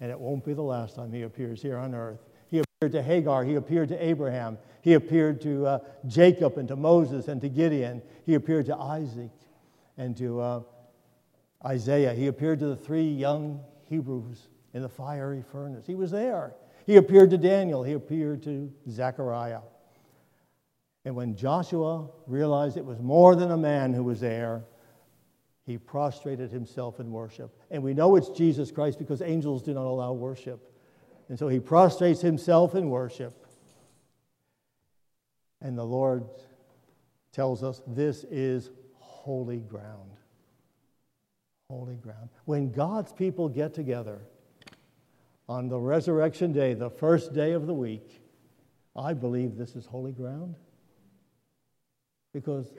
and 0.00 0.10
it 0.10 0.18
won't 0.18 0.44
be 0.44 0.54
the 0.54 0.62
last 0.62 0.96
time 0.96 1.12
he 1.12 1.22
appears 1.22 1.60
here 1.62 1.76
on 1.76 1.94
earth. 1.94 2.20
He 2.48 2.58
appeared 2.58 2.92
to 2.92 3.02
Hagar, 3.02 3.44
he 3.44 3.54
appeared 3.54 3.88
to 3.90 4.04
Abraham, 4.04 4.58
he 4.82 4.94
appeared 4.94 5.40
to 5.42 5.66
uh, 5.66 5.78
Jacob 6.06 6.56
and 6.56 6.66
to 6.68 6.76
Moses 6.76 7.28
and 7.28 7.40
to 7.42 7.48
Gideon, 7.48 8.02
he 8.24 8.34
appeared 8.34 8.66
to 8.66 8.76
Isaac 8.76 9.30
and 9.96 10.16
to 10.16 10.40
uh, 10.40 10.62
Isaiah. 11.64 12.14
He 12.14 12.26
appeared 12.28 12.58
to 12.60 12.66
the 12.66 12.76
three 12.76 13.08
young 13.08 13.60
Hebrews 13.86 14.48
in 14.72 14.82
the 14.82 14.88
fiery 14.88 15.42
furnace. 15.52 15.86
He 15.86 15.94
was 15.94 16.10
there. 16.10 16.54
He 16.86 16.96
appeared 16.96 17.30
to 17.30 17.38
Daniel. 17.38 17.82
He 17.82 17.92
appeared 17.92 18.42
to 18.44 18.72
Zechariah. 18.88 19.60
And 21.04 21.14
when 21.14 21.36
Joshua 21.36 22.08
realized 22.26 22.76
it 22.76 22.84
was 22.84 23.00
more 23.00 23.34
than 23.34 23.50
a 23.50 23.56
man 23.56 23.92
who 23.92 24.04
was 24.04 24.20
there, 24.20 24.64
he 25.66 25.78
prostrated 25.78 26.50
himself 26.50 27.00
in 27.00 27.10
worship. 27.10 27.59
And 27.70 27.82
we 27.82 27.94
know 27.94 28.16
it's 28.16 28.28
Jesus 28.28 28.70
Christ 28.70 28.98
because 28.98 29.22
angels 29.22 29.62
do 29.62 29.72
not 29.72 29.84
allow 29.84 30.12
worship. 30.12 30.72
And 31.28 31.38
so 31.38 31.48
he 31.48 31.60
prostrates 31.60 32.20
himself 32.20 32.74
in 32.74 32.90
worship. 32.90 33.46
And 35.60 35.78
the 35.78 35.84
Lord 35.84 36.24
tells 37.32 37.62
us 37.62 37.82
this 37.86 38.24
is 38.24 38.70
holy 38.94 39.58
ground. 39.60 40.10
Holy 41.68 41.96
ground. 41.96 42.30
When 42.46 42.72
God's 42.72 43.12
people 43.12 43.48
get 43.48 43.74
together 43.74 44.20
on 45.48 45.68
the 45.68 45.78
resurrection 45.78 46.52
day, 46.52 46.74
the 46.74 46.90
first 46.90 47.32
day 47.32 47.52
of 47.52 47.66
the 47.66 47.74
week, 47.74 48.20
I 48.96 49.12
believe 49.14 49.56
this 49.56 49.76
is 49.76 49.86
holy 49.86 50.12
ground 50.12 50.56
because 52.32 52.72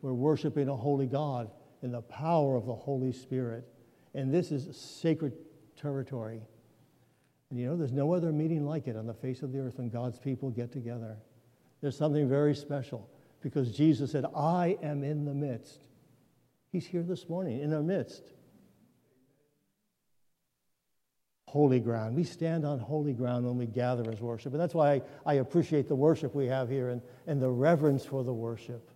we're 0.00 0.12
worshiping 0.12 0.68
a 0.68 0.76
holy 0.76 1.06
God 1.06 1.50
in 1.82 1.92
the 1.92 2.02
power 2.02 2.56
of 2.56 2.66
the 2.66 2.74
Holy 2.74 3.12
Spirit. 3.12 3.66
And 4.14 4.32
this 4.32 4.52
is 4.52 4.76
sacred 4.76 5.32
territory. 5.76 6.42
And 7.50 7.58
you 7.58 7.66
know, 7.66 7.76
there's 7.76 7.92
no 7.92 8.14
other 8.14 8.32
meeting 8.32 8.66
like 8.66 8.86
it 8.88 8.96
on 8.96 9.06
the 9.06 9.14
face 9.14 9.42
of 9.42 9.52
the 9.52 9.58
earth 9.58 9.78
when 9.78 9.88
God's 9.88 10.18
people 10.18 10.50
get 10.50 10.72
together. 10.72 11.16
There's 11.80 11.96
something 11.96 12.28
very 12.28 12.54
special 12.54 13.08
because 13.42 13.76
Jesus 13.76 14.12
said, 14.12 14.24
I 14.36 14.78
am 14.82 15.02
in 15.02 15.24
the 15.24 15.34
midst. 15.34 15.88
He's 16.70 16.86
here 16.86 17.02
this 17.02 17.28
morning 17.28 17.60
in 17.60 17.72
our 17.74 17.82
midst. 17.82 18.22
Holy 21.48 21.80
ground. 21.80 22.16
We 22.16 22.24
stand 22.24 22.64
on 22.64 22.78
holy 22.78 23.12
ground 23.12 23.44
when 23.44 23.58
we 23.58 23.66
gather 23.66 24.10
as 24.10 24.20
worship. 24.22 24.52
And 24.52 24.60
that's 24.60 24.74
why 24.74 24.94
I, 24.94 25.02
I 25.26 25.34
appreciate 25.34 25.86
the 25.86 25.94
worship 25.94 26.34
we 26.34 26.46
have 26.46 26.70
here 26.70 26.88
and, 26.88 27.02
and 27.26 27.42
the 27.42 27.50
reverence 27.50 28.06
for 28.06 28.24
the 28.24 28.32
worship 28.32 28.90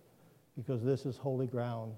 because 0.55 0.83
this 0.83 1.05
is 1.05 1.17
holy 1.17 1.45
ground. 1.45 1.93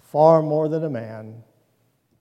Far 0.00 0.42
more 0.42 0.68
than 0.68 0.84
a 0.84 0.90
man. 0.90 1.42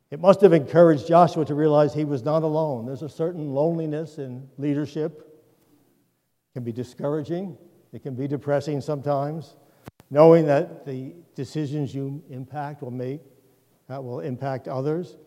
It 0.09 0.19
must 0.19 0.41
have 0.41 0.51
encouraged 0.51 1.07
Joshua 1.07 1.45
to 1.45 1.55
realize 1.55 1.93
he 1.93 2.03
was 2.03 2.23
not 2.23 2.43
alone. 2.43 2.85
There's 2.85 3.01
a 3.01 3.09
certain 3.09 3.53
loneliness 3.53 4.17
in 4.17 4.49
leadership. 4.57 5.21
It 5.21 6.53
can 6.53 6.63
be 6.63 6.73
discouraging, 6.73 7.57
it 7.93 8.03
can 8.03 8.15
be 8.15 8.27
depressing 8.27 8.81
sometimes. 8.81 9.55
Knowing 10.09 10.45
that 10.47 10.85
the 10.85 11.13
decisions 11.35 11.95
you 11.95 12.21
impact 12.29 12.81
will 12.81 12.91
make 12.91 13.21
that 13.91 14.01
will 14.01 14.21
impact 14.21 14.69
others. 14.69 15.17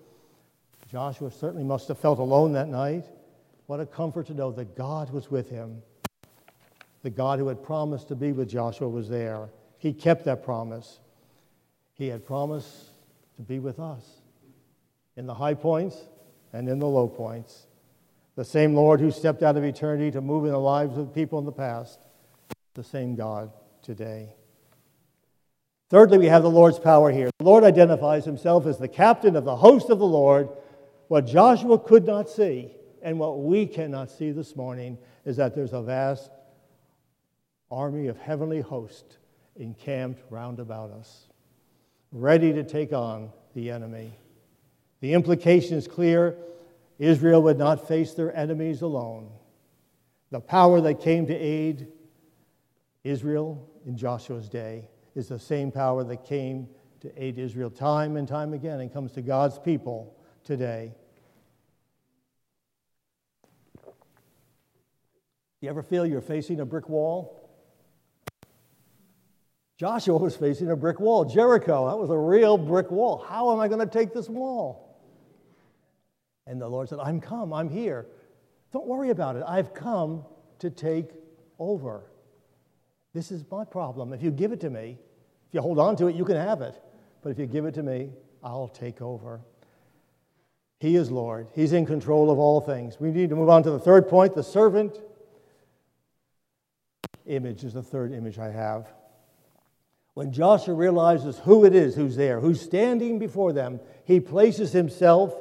Joshua 0.91 1.31
certainly 1.31 1.65
must 1.65 1.87
have 1.89 1.99
felt 1.99 2.19
alone 2.19 2.53
that 2.53 2.69
night. 2.69 3.05
What 3.67 3.79
a 3.79 3.85
comfort 3.85 4.27
to 4.29 4.35
know 4.35 4.53
that 4.53 4.75
God 4.75 5.11
was 5.11 5.31
with 5.31 5.51
him. 5.51 5.83
The 7.03 7.11
God 7.11 7.39
who 7.39 7.49
had 7.49 7.63
promised 7.63 8.09
to 8.09 8.15
be 8.15 8.33
with 8.33 8.49
Joshua 8.49 8.89
was 8.89 9.07
there. 9.07 9.51
He 9.77 9.93
kept 9.93 10.25
that 10.25 10.43
promise. 10.43 11.01
He 11.95 12.09
had 12.09 12.27
promised 12.27 12.91
to 13.37 13.43
be 13.43 13.59
with 13.59 13.79
us 13.79 14.05
in 15.17 15.27
the 15.27 15.35
high 15.35 15.55
points 15.55 15.97
and 16.53 16.69
in 16.69 16.79
the 16.79 16.87
low 16.87 17.09
points. 17.09 17.67
The 18.37 18.45
same 18.45 18.75
Lord 18.75 19.01
who 19.01 19.11
stepped 19.11 19.43
out 19.43 19.57
of 19.57 19.65
eternity 19.65 20.11
to 20.11 20.21
move 20.21 20.45
in 20.45 20.51
the 20.51 20.59
lives 20.59 20.99
of 20.99 21.15
people 21.15 21.39
in 21.39 21.45
the 21.45 21.53
past, 21.53 22.01
the 22.75 22.83
same 22.83 23.15
God 23.15 23.53
today. 23.83 24.35
Thirdly, 25.91 26.19
we 26.19 26.27
have 26.27 26.43
the 26.43 26.51
Lord's 26.51 26.79
power 26.79 27.13
here. 27.13 27.31
The 27.39 27.45
Lord 27.45 27.63
identifies 27.63 28.25
himself 28.25 28.67
as 28.67 28.79
the 28.79 28.89
captain 28.89 29.37
of 29.37 29.45
the 29.45 29.55
host 29.55 29.91
of 29.91 30.01
the 30.01 30.07
Lord. 30.07 30.49
What 31.09 31.27
Joshua 31.27 31.79
could 31.79 32.05
not 32.05 32.29
see 32.29 32.73
and 33.03 33.21
what 33.21 33.41
we 33.41 33.67
cannot 33.67 34.11
see 34.11 34.33
this 34.33 34.57
morning 34.57 34.99
is 35.25 35.37
that 35.37 35.55
there's 35.55 35.73
a 35.73 35.83
vast 35.83 36.31
army 37.71 38.09
of 38.09 38.17
heavenly 38.17 38.61
hosts 38.61 39.19
encamped 39.57 40.23
round 40.31 40.59
about 40.59 40.91
us, 40.91 41.29
ready 42.14 42.53
to 42.53 42.62
take 42.62 42.92
on 42.92 43.31
the 43.55 43.70
enemy. 43.70 44.16
The 45.00 45.12
implication 45.12 45.77
is 45.77 45.88
clear 45.88 46.38
Israel 46.98 47.42
would 47.42 47.59
not 47.59 47.88
face 47.88 48.14
their 48.14 48.35
enemies 48.35 48.83
alone. 48.83 49.33
The 50.31 50.40
power 50.40 50.81
that 50.81 51.00
came 51.00 51.27
to 51.27 51.35
aid 51.35 51.88
Israel 53.03 53.68
in 53.85 53.96
Joshua's 53.96 54.48
day 54.48 54.88
is 55.16 55.29
the 55.29 55.38
same 55.38 55.72
power 55.72 56.05
that 56.05 56.24
came 56.24 56.68
to 57.00 57.22
aid 57.22 57.37
Israel 57.37 57.68
time 57.68 58.16
and 58.16 58.27
time 58.27 58.55
again 58.55 58.81
and 58.81 58.92
comes 58.92 59.12
to 59.12 59.22
God's 59.22 59.59
people 59.59 60.16
today. 60.44 60.94
You 65.61 65.68
ever 65.68 65.83
feel 65.83 66.07
you're 66.07 66.20
facing 66.20 66.61
a 66.61 66.64
brick 66.64 66.88
wall? 66.88 67.44
Joshua 69.77 70.17
was 70.17 70.37
facing 70.37 70.71
a 70.71 70.77
brick 70.77 71.01
wall. 71.01 71.25
Jericho, 71.25 71.89
that 71.89 71.99
was 71.99 72.11
a 72.11 72.17
real 72.17 72.57
brick 72.57 72.91
wall. 72.91 73.25
How 73.29 73.53
am 73.53 73.61
I 73.61 73.69
going 73.69 73.81
to 73.81 73.87
take 73.87 74.13
this 74.13 74.29
wall? 74.29 74.97
And 76.47 76.61
the 76.61 76.69
Lord 76.69 76.89
said, 76.89 76.99
I'm 77.01 77.21
come, 77.21 77.53
I'm 77.53 77.69
here. 77.69 78.07
Don't 78.73 78.87
worry 78.87 79.11
about 79.11 79.37
it. 79.37 79.43
I've 79.47 79.75
come 79.75 80.25
to 80.61 80.71
take 80.71 81.11
over. 81.59 82.05
This 83.15 83.31
is 83.31 83.45
my 83.51 83.65
problem. 83.65 84.13
If 84.13 84.23
you 84.23 84.31
give 84.31 84.53
it 84.53 84.61
to 84.61 84.71
me, 84.71 84.99
if 85.49 85.55
you 85.55 85.61
hold 85.61 85.79
on 85.79 85.97
to 85.97 86.07
it, 86.07 86.15
you 86.15 86.25
can 86.25 86.37
have 86.37 86.61
it. 86.61 86.81
But 87.23 87.31
if 87.31 87.39
you 87.39 87.47
give 87.47 87.65
it 87.65 87.75
to 87.75 87.83
me, 87.83 88.11
I'll 88.43 88.69
take 88.69 89.01
over. 89.01 89.41
He 90.81 90.97
is 90.97 91.11
Lord. 91.11 91.49
He's 91.55 91.73
in 91.73 91.87
control 91.87 92.31
of 92.31 92.39
all 92.39 92.61
things. 92.61 93.01
We 93.01 93.11
need 93.11 93.31
to 93.31 93.37
move 93.37 93.49
on 93.49 93.63
to 93.63 93.71
the 93.71 93.79
third 93.79 94.09
point 94.09 94.35
the 94.35 94.43
servant 94.43 95.01
image 97.27 97.65
is 97.65 97.73
the 97.73 97.83
third 97.83 98.13
image 98.13 98.39
I 98.39 98.51
have. 98.51 98.89
When 100.14 100.33
Joshua 100.33 100.74
realizes 100.74 101.38
who 101.40 101.64
it 101.64 101.74
is 101.74 101.96
who's 101.96 102.16
there, 102.16 102.40
who's 102.40 102.61
standing 102.61 103.18
before 103.18 103.53
them, 103.53 103.81
he 104.05 104.20
places 104.20 104.72
himself 104.72 105.35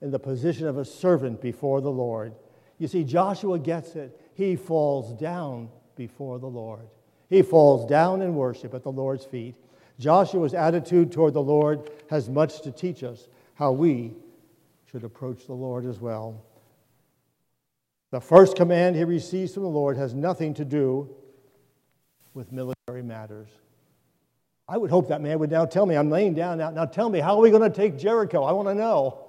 in 0.00 0.12
the 0.12 0.20
position 0.20 0.68
of 0.68 0.78
a 0.78 0.84
servant 0.84 1.40
before 1.40 1.80
the 1.80 1.90
Lord. 1.90 2.34
You 2.78 2.86
see, 2.86 3.02
Joshua 3.02 3.58
gets 3.58 3.96
it. 3.96 4.18
He 4.34 4.54
falls 4.54 5.12
down 5.14 5.68
before 5.96 6.38
the 6.38 6.46
Lord. 6.46 6.88
He 7.28 7.42
falls 7.42 7.90
down 7.90 8.22
in 8.22 8.36
worship 8.36 8.72
at 8.72 8.84
the 8.84 8.92
Lord's 8.92 9.24
feet. 9.24 9.56
Joshua's 9.98 10.54
attitude 10.54 11.10
toward 11.10 11.34
the 11.34 11.42
Lord 11.42 11.90
has 12.08 12.28
much 12.28 12.62
to 12.62 12.70
teach 12.70 13.02
us 13.02 13.26
how 13.54 13.72
we 13.72 14.12
should 14.90 15.02
approach 15.02 15.46
the 15.46 15.54
Lord 15.54 15.84
as 15.84 15.98
well. 15.98 16.44
The 18.12 18.20
first 18.20 18.54
command 18.54 18.94
he 18.94 19.02
receives 19.02 19.54
from 19.54 19.64
the 19.64 19.68
Lord 19.68 19.96
has 19.96 20.14
nothing 20.14 20.54
to 20.54 20.64
do 20.64 21.14
with 22.32 22.52
military 22.52 23.02
matters. 23.02 23.48
I 24.68 24.76
would 24.76 24.90
hope 24.90 25.08
that 25.08 25.22
man 25.22 25.38
would 25.38 25.50
now 25.50 25.64
tell 25.64 25.86
me, 25.86 25.96
I'm 25.96 26.10
laying 26.10 26.34
down 26.34 26.58
now. 26.58 26.70
Now 26.70 26.84
tell 26.84 27.08
me, 27.08 27.20
how 27.20 27.36
are 27.36 27.40
we 27.40 27.50
going 27.50 27.62
to 27.62 27.74
take 27.74 27.98
Jericho? 27.98 28.44
I 28.44 28.52
want 28.52 28.68
to 28.68 28.74
know. 28.74 29.24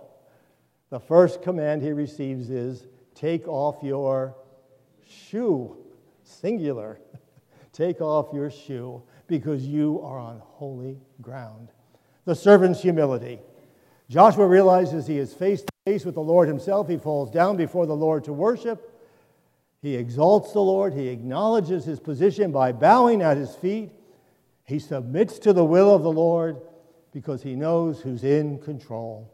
The 0.89 0.99
first 0.99 1.41
command 1.41 1.82
he 1.82 1.91
receives 1.91 2.49
is 2.49 2.86
take 3.15 3.47
off 3.47 3.82
your 3.82 4.36
shoe, 5.08 5.78
singular. 6.23 6.99
take 7.71 8.02
off 8.02 8.34
your 8.34 8.49
shoe 8.52 9.02
because 9.28 9.65
you 9.65 10.02
are 10.02 10.19
on 10.19 10.41
holy 10.43 10.97
ground. 11.21 11.69
The 12.25 12.36
servant's 12.36 12.82
humility. 12.82 13.39
Joshua 14.10 14.45
realizes 14.45 15.08
he 15.08 15.19
is 15.19 15.34
face 15.34 15.62
to 15.62 15.71
face 15.86 16.04
with 16.04 16.15
the 16.15 16.21
Lord 16.21 16.47
himself. 16.49 16.89
He 16.89 16.97
falls 16.97 17.30
down 17.30 17.56
before 17.56 17.86
the 17.86 17.95
Lord 17.95 18.25
to 18.25 18.34
worship. 18.34 18.93
He 19.82 19.95
exalts 19.95 20.52
the 20.52 20.62
Lord. 20.62 20.93
He 20.93 21.08
acknowledges 21.08 21.86
his 21.86 21.99
position 21.99 22.52
by 22.52 22.73
bowing 22.73 23.21
at 23.21 23.38
his 23.38 23.56
feet. 23.56 23.91
He 24.69 24.77
submits 24.77 25.39
to 25.39 25.51
the 25.51 25.65
will 25.65 25.95
of 25.95 26.03
the 26.03 26.12
Lord 26.12 26.62
because 27.12 27.41
he 27.41 27.55
knows 27.55 28.01
who's 28.01 28.23
in 28.23 28.60
control. 28.60 29.34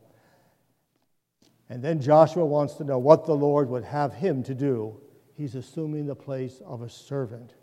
And 1.68 1.84
then 1.84 2.00
Joshua 2.00 2.46
wants 2.46 2.76
to 2.76 2.86
know 2.86 3.00
what 3.00 3.26
the 3.26 3.36
Lord 3.36 3.68
would 3.68 3.84
have 3.84 4.14
him 4.14 4.44
to 4.44 4.56
do. 4.56 5.02
He's 5.34 5.56
assuming 5.56 6.06
the 6.06 6.16
place 6.16 6.62
of 6.66 6.84
a 6.84 6.90
servant. 6.90 7.54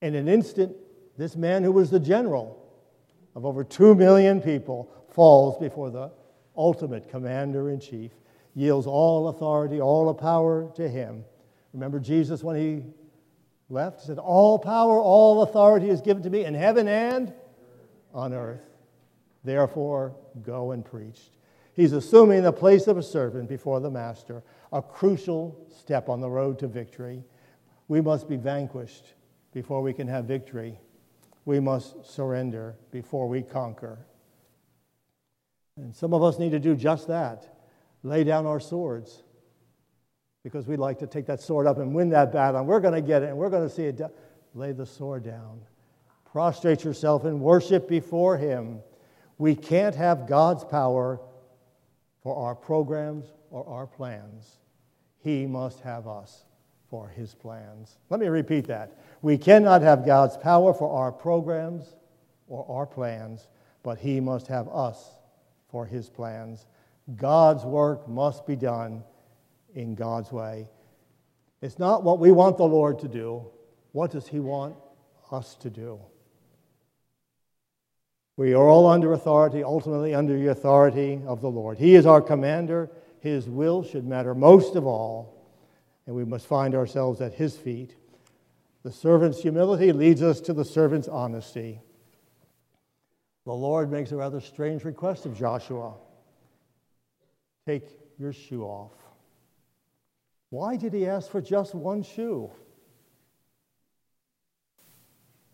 In 0.00 0.14
an 0.14 0.26
instant, 0.26 0.74
this 1.18 1.36
man 1.36 1.64
who 1.64 1.72
was 1.72 1.90
the 1.90 2.00
general 2.00 2.66
of 3.34 3.44
over 3.44 3.62
two 3.62 3.94
million 3.94 4.40
people 4.40 4.90
falls 5.10 5.58
before 5.58 5.90
the 5.90 6.10
ultimate 6.56 7.10
commander 7.10 7.68
in 7.68 7.78
chief, 7.78 8.12
yields 8.54 8.86
all 8.86 9.28
authority, 9.28 9.82
all 9.82 10.06
the 10.06 10.14
power 10.14 10.72
to 10.76 10.88
him. 10.88 11.26
Remember 11.74 12.00
Jesus 12.00 12.42
when 12.42 12.56
he 12.56 12.84
left. 13.72 14.00
He 14.00 14.06
said, 14.06 14.18
All 14.18 14.58
power, 14.58 15.00
all 15.00 15.42
authority 15.42 15.88
is 15.88 16.00
given 16.00 16.22
to 16.22 16.30
me 16.30 16.44
in 16.44 16.54
heaven 16.54 16.86
and 16.86 17.32
on 18.14 18.32
earth. 18.32 18.62
Therefore, 19.44 20.14
go 20.42 20.72
and 20.72 20.84
preach. 20.84 21.20
He's 21.74 21.92
assuming 21.92 22.42
the 22.42 22.52
place 22.52 22.86
of 22.86 22.98
a 22.98 23.02
servant 23.02 23.48
before 23.48 23.80
the 23.80 23.90
master, 23.90 24.42
a 24.72 24.82
crucial 24.82 25.66
step 25.74 26.08
on 26.08 26.20
the 26.20 26.30
road 26.30 26.58
to 26.60 26.68
victory. 26.68 27.24
We 27.88 28.00
must 28.00 28.28
be 28.28 28.36
vanquished 28.36 29.14
before 29.52 29.82
we 29.82 29.92
can 29.92 30.06
have 30.06 30.26
victory. 30.26 30.78
We 31.44 31.60
must 31.60 32.06
surrender 32.06 32.76
before 32.90 33.28
we 33.28 33.42
conquer. 33.42 33.98
And 35.76 35.94
some 35.96 36.12
of 36.12 36.22
us 36.22 36.38
need 36.38 36.50
to 36.50 36.60
do 36.60 36.76
just 36.76 37.08
that 37.08 37.48
lay 38.02 38.24
down 38.24 38.46
our 38.46 38.60
swords 38.60 39.22
because 40.42 40.66
we'd 40.66 40.78
like 40.78 40.98
to 40.98 41.06
take 41.06 41.26
that 41.26 41.40
sword 41.40 41.66
up 41.66 41.78
and 41.78 41.94
win 41.94 42.10
that 42.10 42.32
battle, 42.32 42.60
and 42.60 42.68
we're 42.68 42.80
going 42.80 42.94
to 42.94 43.00
get 43.00 43.22
it, 43.22 43.28
and 43.28 43.38
we're 43.38 43.50
going 43.50 43.68
to 43.68 43.74
see 43.74 43.84
it. 43.84 44.00
Lay 44.54 44.72
the 44.72 44.86
sword 44.86 45.24
down. 45.24 45.60
Prostrate 46.30 46.84
yourself 46.84 47.24
and 47.24 47.40
worship 47.40 47.88
before 47.88 48.36
Him. 48.36 48.80
We 49.38 49.54
can't 49.54 49.94
have 49.94 50.26
God's 50.26 50.64
power 50.64 51.20
for 52.22 52.36
our 52.36 52.54
programs 52.54 53.26
or 53.50 53.66
our 53.66 53.86
plans. 53.86 54.58
He 55.22 55.46
must 55.46 55.80
have 55.80 56.06
us 56.06 56.44
for 56.90 57.08
His 57.08 57.34
plans. 57.34 57.98
Let 58.10 58.20
me 58.20 58.26
repeat 58.26 58.66
that. 58.66 58.98
We 59.22 59.38
cannot 59.38 59.82
have 59.82 60.04
God's 60.04 60.36
power 60.36 60.74
for 60.74 60.90
our 60.90 61.12
programs 61.12 61.94
or 62.48 62.66
our 62.68 62.86
plans, 62.86 63.48
but 63.82 63.98
He 63.98 64.20
must 64.20 64.48
have 64.48 64.68
us 64.68 65.16
for 65.70 65.86
His 65.86 66.08
plans. 66.08 66.66
God's 67.16 67.64
work 67.64 68.08
must 68.08 68.46
be 68.46 68.56
done 68.56 69.04
in 69.74 69.94
God's 69.94 70.32
way. 70.32 70.68
It's 71.60 71.78
not 71.78 72.02
what 72.02 72.18
we 72.18 72.32
want 72.32 72.56
the 72.56 72.64
Lord 72.64 72.98
to 73.00 73.08
do. 73.08 73.46
What 73.92 74.10
does 74.10 74.26
He 74.26 74.40
want 74.40 74.76
us 75.30 75.54
to 75.56 75.70
do? 75.70 76.00
We 78.36 78.54
are 78.54 78.68
all 78.68 78.86
under 78.86 79.12
authority, 79.12 79.62
ultimately 79.62 80.14
under 80.14 80.36
the 80.36 80.48
authority 80.48 81.20
of 81.26 81.40
the 81.40 81.50
Lord. 81.50 81.78
He 81.78 81.94
is 81.94 82.06
our 82.06 82.20
commander. 82.20 82.90
His 83.20 83.48
will 83.48 83.84
should 83.84 84.06
matter 84.06 84.34
most 84.34 84.74
of 84.74 84.86
all, 84.86 85.46
and 86.06 86.16
we 86.16 86.24
must 86.24 86.46
find 86.46 86.74
ourselves 86.74 87.20
at 87.20 87.34
His 87.34 87.56
feet. 87.56 87.94
The 88.82 88.90
servant's 88.90 89.40
humility 89.40 89.92
leads 89.92 90.22
us 90.22 90.40
to 90.40 90.52
the 90.52 90.64
servant's 90.64 91.08
honesty. 91.08 91.80
The 93.44 93.52
Lord 93.52 93.90
makes 93.90 94.12
a 94.12 94.16
rather 94.16 94.40
strange 94.40 94.84
request 94.84 95.26
of 95.26 95.38
Joshua 95.38 95.94
take 97.66 97.84
your 98.18 98.32
shoe 98.32 98.64
off. 98.64 98.92
Why 100.52 100.76
did 100.76 100.92
he 100.92 101.06
ask 101.06 101.30
for 101.30 101.40
just 101.40 101.74
one 101.74 102.02
shoe? 102.02 102.50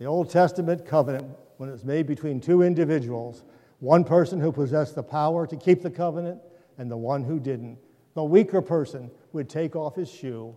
The 0.00 0.06
Old 0.06 0.28
Testament 0.28 0.84
covenant, 0.84 1.37
when 1.56 1.68
it 1.68 1.72
was 1.72 1.84
made 1.84 2.08
between 2.08 2.40
two 2.40 2.62
individuals, 2.62 3.44
one 3.78 4.02
person 4.02 4.40
who 4.40 4.50
possessed 4.50 4.96
the 4.96 5.04
power 5.04 5.46
to 5.46 5.56
keep 5.56 5.82
the 5.82 5.90
covenant 5.90 6.40
and 6.78 6.90
the 6.90 6.96
one 6.96 7.22
who 7.22 7.38
didn't, 7.38 7.78
the 8.14 8.24
weaker 8.24 8.61
person 8.61 9.12
would 9.32 9.48
take 9.48 9.76
off 9.76 9.94
his 9.94 10.11
shoe 10.11 10.56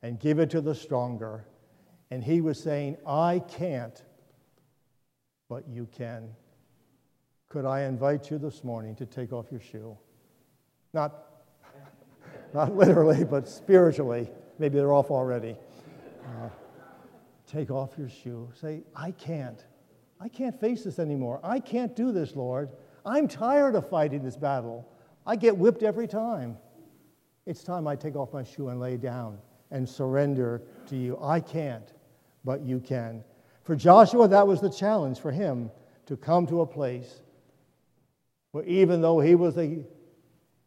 and 0.00 0.18
give 0.18 0.38
it 0.38 0.48
to 0.48 0.62
the 0.62 0.74
stronger. 0.74 1.44
And 2.10 2.24
he 2.24 2.40
was 2.40 2.58
saying, 2.58 2.96
I 3.06 3.42
can't, 3.48 4.02
but 5.50 5.68
you 5.68 5.86
can. 5.92 6.30
Could 7.50 7.66
I 7.66 7.82
invite 7.82 8.30
you 8.30 8.38
this 8.38 8.64
morning 8.64 8.96
to 8.96 9.04
take 9.04 9.30
off 9.30 9.50
your 9.50 9.60
shoe? 9.60 9.98
Not, 10.94 11.27
not 12.54 12.76
literally, 12.76 13.24
but 13.24 13.48
spiritually. 13.48 14.30
Maybe 14.58 14.78
they're 14.78 14.92
off 14.92 15.10
already. 15.10 15.56
Uh, 16.24 16.48
take 17.46 17.70
off 17.70 17.90
your 17.98 18.08
shoe. 18.08 18.48
Say, 18.60 18.82
I 18.94 19.12
can't. 19.12 19.64
I 20.20 20.28
can't 20.28 20.58
face 20.58 20.84
this 20.84 20.98
anymore. 20.98 21.40
I 21.44 21.60
can't 21.60 21.94
do 21.94 22.12
this, 22.12 22.34
Lord. 22.34 22.70
I'm 23.06 23.28
tired 23.28 23.74
of 23.74 23.88
fighting 23.88 24.22
this 24.22 24.36
battle. 24.36 24.88
I 25.26 25.36
get 25.36 25.56
whipped 25.56 25.82
every 25.82 26.08
time. 26.08 26.56
It's 27.46 27.62
time 27.62 27.86
I 27.86 27.96
take 27.96 28.16
off 28.16 28.32
my 28.32 28.44
shoe 28.44 28.68
and 28.68 28.80
lay 28.80 28.96
down 28.96 29.38
and 29.70 29.88
surrender 29.88 30.62
to 30.88 30.96
you. 30.96 31.18
I 31.22 31.40
can't, 31.40 31.92
but 32.44 32.62
you 32.62 32.80
can. 32.80 33.22
For 33.62 33.76
Joshua, 33.76 34.28
that 34.28 34.46
was 34.46 34.60
the 34.60 34.70
challenge 34.70 35.20
for 35.20 35.30
him 35.30 35.70
to 36.06 36.16
come 36.16 36.46
to 36.46 36.62
a 36.62 36.66
place 36.66 37.20
where 38.52 38.64
even 38.64 39.00
though 39.00 39.20
he 39.20 39.34
was 39.34 39.56
a 39.58 39.78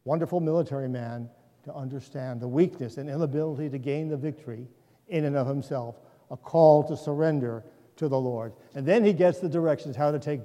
wonderful 0.06 0.40
military 0.40 0.88
man, 0.88 1.30
to 1.64 1.74
understand 1.74 2.42
the 2.42 2.48
weakness 2.48 2.98
and 2.98 3.10
inability 3.10 3.70
to 3.70 3.78
gain 3.78 4.10
the 4.10 4.18
victory 4.18 4.68
in 5.08 5.26
and 5.26 5.36
of 5.36 5.48
himself, 5.48 5.96
a 6.32 6.38
call 6.38 6.84
to 6.84 6.98
surrender 6.98 7.64
to 7.98 8.08
the 8.08 8.18
Lord. 8.18 8.54
And 8.74 8.86
then 8.86 9.04
he 9.04 9.14
gets 9.14 9.40
the 9.40 9.50
directions 9.50 9.96
how 9.96 10.12
to 10.12 10.20
take 10.20 10.42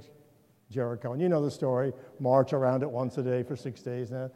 Jericho. 0.70 1.12
And 1.12 1.22
you 1.22 1.28
know 1.28 1.42
the 1.42 1.50
story 1.50 1.92
march 2.18 2.52
around 2.52 2.82
it 2.82 2.90
once 2.90 3.16
a 3.18 3.22
day 3.22 3.42
for 3.42 3.56
six 3.56 3.82
days. 3.82 4.10
Now. 4.10 4.30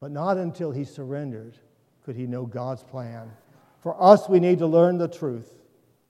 But 0.00 0.10
not 0.10 0.36
until 0.36 0.70
he 0.70 0.84
surrendered 0.84 1.56
could 2.04 2.16
he 2.16 2.26
know 2.26 2.46
God's 2.46 2.82
plan. 2.82 3.30
For 3.80 4.02
us, 4.02 4.28
we 4.28 4.40
need 4.40 4.58
to 4.58 4.66
learn 4.66 4.98
the 4.98 5.08
truth. 5.08 5.50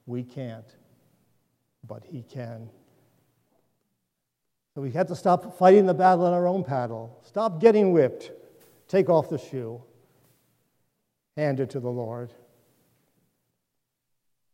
We 0.07 0.23
can't, 0.23 0.67
but 1.87 2.05
he 2.05 2.23
can. 2.23 2.69
So 4.75 4.81
we 4.81 4.91
have 4.93 5.07
to 5.09 5.17
stop 5.17 5.57
fighting 5.59 5.87
the 5.87 5.95
battle 5.95 6.25
on 6.25 6.33
our 6.33 6.47
own 6.47 6.65
paddle. 6.65 7.21
Stop 7.23 7.61
getting 7.61 7.93
whipped. 7.93 8.33
Take 8.88 9.09
off 9.09 9.29
the 9.29 9.38
shoe. 9.38 9.83
Hand 11.37 11.61
it 11.61 11.70
to 11.70 11.81
the 11.81 11.90
Lord. 11.90 12.33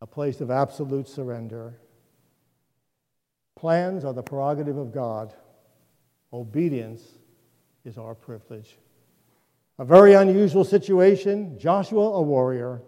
A 0.00 0.06
place 0.06 0.40
of 0.40 0.50
absolute 0.50 1.08
surrender. 1.08 1.78
Plans 3.56 4.04
are 4.04 4.14
the 4.14 4.22
prerogative 4.22 4.78
of 4.78 4.92
God. 4.92 5.34
Obedience 6.32 7.02
is 7.84 7.98
our 7.98 8.14
privilege. 8.14 8.76
A 9.78 9.84
very 9.84 10.14
unusual 10.14 10.64
situation. 10.64 11.58
Joshua, 11.58 12.12
a 12.12 12.22
warrior, 12.22 12.80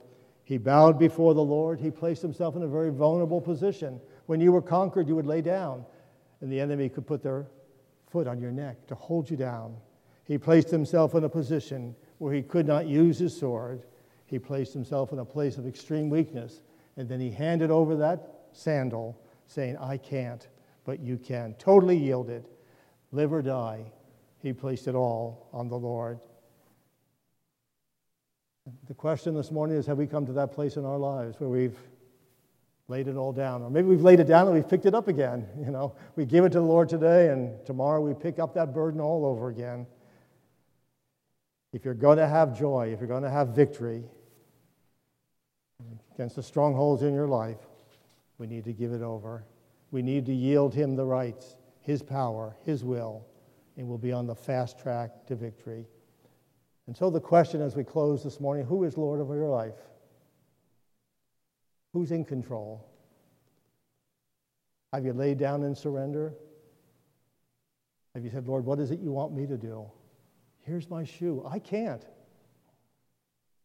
he 0.44 0.58
bowed 0.58 0.98
before 0.98 1.34
the 1.34 1.42
Lord. 1.42 1.80
He 1.80 1.90
placed 1.90 2.22
himself 2.22 2.56
in 2.56 2.62
a 2.62 2.68
very 2.68 2.90
vulnerable 2.90 3.40
position. 3.40 4.00
When 4.26 4.40
you 4.40 4.52
were 4.52 4.62
conquered, 4.62 5.08
you 5.08 5.16
would 5.16 5.26
lay 5.26 5.42
down 5.42 5.84
and 6.42 6.50
the 6.50 6.60
enemy 6.60 6.88
could 6.88 7.06
put 7.06 7.22
their 7.22 7.46
foot 8.10 8.26
on 8.26 8.40
your 8.40 8.50
neck 8.50 8.86
to 8.88 8.94
hold 8.94 9.30
you 9.30 9.36
down. 9.36 9.74
He 10.24 10.38
placed 10.38 10.70
himself 10.70 11.14
in 11.14 11.24
a 11.24 11.28
position 11.28 11.94
where 12.18 12.32
he 12.32 12.42
could 12.42 12.66
not 12.66 12.86
use 12.86 13.18
his 13.18 13.36
sword. 13.36 13.82
He 14.26 14.38
placed 14.38 14.72
himself 14.72 15.12
in 15.12 15.18
a 15.18 15.24
place 15.24 15.58
of 15.58 15.66
extreme 15.66 16.08
weakness, 16.08 16.62
and 16.96 17.08
then 17.08 17.20
he 17.20 17.30
handed 17.30 17.70
over 17.70 17.96
that 17.96 18.44
sandal, 18.52 19.20
saying, 19.46 19.76
I 19.78 19.96
can't, 19.96 20.46
but 20.84 21.00
you 21.00 21.18
can. 21.18 21.54
Totally 21.58 21.96
yielded. 21.96 22.46
Live 23.10 23.32
or 23.32 23.42
die. 23.42 23.92
He 24.38 24.52
placed 24.52 24.88
it 24.88 24.94
all 24.94 25.48
on 25.52 25.68
the 25.68 25.78
Lord. 25.78 26.18
The 28.86 28.94
question 28.94 29.34
this 29.34 29.50
morning 29.50 29.76
is 29.76 29.86
Have 29.86 29.98
we 29.98 30.06
come 30.06 30.24
to 30.26 30.32
that 30.34 30.52
place 30.52 30.76
in 30.76 30.84
our 30.84 30.98
lives 30.98 31.38
where 31.40 31.50
we've 31.50 31.76
laid 32.92 33.08
it 33.08 33.16
all 33.16 33.32
down. 33.32 33.62
Or 33.62 33.70
maybe 33.70 33.88
we've 33.88 34.02
laid 34.02 34.20
it 34.20 34.26
down 34.26 34.46
and 34.46 34.54
we've 34.54 34.68
picked 34.68 34.86
it 34.86 34.94
up 34.94 35.08
again. 35.08 35.46
You 35.58 35.70
know, 35.70 35.94
we 36.14 36.26
give 36.26 36.44
it 36.44 36.52
to 36.52 36.58
the 36.58 36.64
Lord 36.64 36.90
today 36.90 37.28
and 37.28 37.64
tomorrow 37.64 38.00
we 38.00 38.12
pick 38.12 38.38
up 38.38 38.54
that 38.54 38.74
burden 38.74 39.00
all 39.00 39.24
over 39.24 39.48
again. 39.48 39.86
If 41.72 41.84
you're 41.84 41.94
going 41.94 42.18
to 42.18 42.28
have 42.28 42.58
joy, 42.58 42.92
if 42.92 43.00
you're 43.00 43.08
going 43.08 43.22
to 43.22 43.30
have 43.30 43.48
victory 43.48 44.04
against 46.14 46.36
the 46.36 46.42
strongholds 46.42 47.02
in 47.02 47.14
your 47.14 47.28
life, 47.28 47.58
we 48.38 48.46
need 48.46 48.64
to 48.64 48.72
give 48.72 48.92
it 48.92 49.02
over. 49.02 49.44
We 49.90 50.02
need 50.02 50.26
to 50.26 50.34
yield 50.34 50.74
him 50.74 50.96
the 50.96 51.04
rights, 51.04 51.56
his 51.80 52.02
power, 52.02 52.56
his 52.64 52.84
will, 52.84 53.26
and 53.76 53.88
we'll 53.88 53.98
be 53.98 54.12
on 54.12 54.26
the 54.26 54.34
fast 54.34 54.78
track 54.78 55.26
to 55.26 55.34
victory. 55.34 55.86
And 56.86 56.96
so 56.96 57.10
the 57.10 57.20
question 57.20 57.62
as 57.62 57.76
we 57.76 57.84
close 57.84 58.22
this 58.22 58.40
morning, 58.40 58.66
who 58.66 58.84
is 58.84 58.98
Lord 58.98 59.20
over 59.20 59.34
your 59.34 59.48
life? 59.48 59.74
Who's 61.92 62.10
in 62.10 62.24
control? 62.24 62.86
Have 64.92 65.04
you 65.04 65.12
laid 65.12 65.38
down 65.38 65.62
in 65.62 65.74
surrender? 65.74 66.34
Have 68.14 68.24
you 68.24 68.30
said, 68.30 68.46
Lord, 68.46 68.64
what 68.64 68.78
is 68.78 68.90
it 68.90 69.00
you 69.00 69.12
want 69.12 69.32
me 69.32 69.46
to 69.46 69.56
do? 69.56 69.90
Here's 70.62 70.88
my 70.88 71.04
shoe. 71.04 71.44
I 71.48 71.58
can't. 71.58 72.04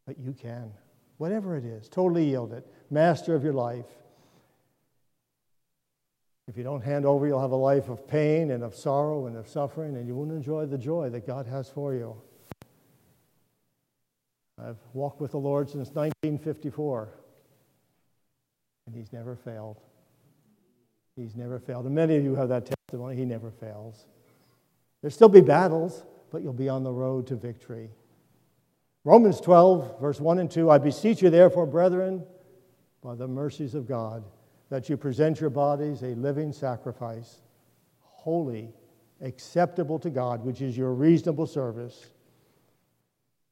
But 0.06 0.18
you 0.18 0.32
can. 0.32 0.72
Whatever 1.16 1.56
it 1.56 1.64
is, 1.64 1.88
totally 1.88 2.24
yield 2.24 2.52
it. 2.52 2.66
Master 2.90 3.34
of 3.34 3.42
your 3.42 3.52
life. 3.52 3.86
If 6.46 6.56
you 6.56 6.62
don't 6.62 6.82
hand 6.82 7.04
over, 7.04 7.26
you'll 7.26 7.40
have 7.40 7.50
a 7.50 7.56
life 7.56 7.88
of 7.88 8.08
pain 8.08 8.50
and 8.50 8.62
of 8.62 8.74
sorrow 8.74 9.26
and 9.26 9.36
of 9.36 9.48
suffering, 9.48 9.96
and 9.96 10.06
you 10.06 10.14
won't 10.14 10.32
enjoy 10.32 10.66
the 10.66 10.78
joy 10.78 11.10
that 11.10 11.26
God 11.26 11.46
has 11.46 11.68
for 11.68 11.94
you. 11.94 12.16
I've 14.60 14.78
walked 14.92 15.20
with 15.20 15.32
the 15.32 15.38
Lord 15.38 15.68
since 15.68 15.90
1954 15.90 17.08
and 18.88 18.96
he's 18.96 19.12
never 19.12 19.36
failed. 19.36 19.76
He's 21.14 21.36
never 21.36 21.58
failed. 21.58 21.84
And 21.84 21.94
many 21.94 22.16
of 22.16 22.24
you 22.24 22.34
have 22.36 22.48
that 22.48 22.66
testimony. 22.66 23.16
He 23.16 23.26
never 23.26 23.50
fails. 23.50 24.06
There'll 25.02 25.12
still 25.12 25.28
be 25.28 25.42
battles, 25.42 26.04
but 26.30 26.42
you'll 26.42 26.52
be 26.52 26.68
on 26.68 26.82
the 26.82 26.92
road 26.92 27.26
to 27.28 27.36
victory. 27.36 27.90
Romans 29.04 29.40
12, 29.40 30.00
verse 30.00 30.20
1 30.20 30.38
and 30.38 30.50
2 30.50 30.70
I 30.70 30.78
beseech 30.78 31.22
you, 31.22 31.30
therefore, 31.30 31.66
brethren, 31.66 32.24
by 33.02 33.14
the 33.14 33.28
mercies 33.28 33.74
of 33.74 33.86
God, 33.86 34.24
that 34.70 34.88
you 34.88 34.96
present 34.96 35.40
your 35.40 35.50
bodies 35.50 36.02
a 36.02 36.14
living 36.16 36.52
sacrifice, 36.52 37.40
holy, 38.00 38.72
acceptable 39.20 39.98
to 40.00 40.10
God, 40.10 40.44
which 40.44 40.60
is 40.60 40.76
your 40.76 40.92
reasonable 40.92 41.46
service. 41.46 42.10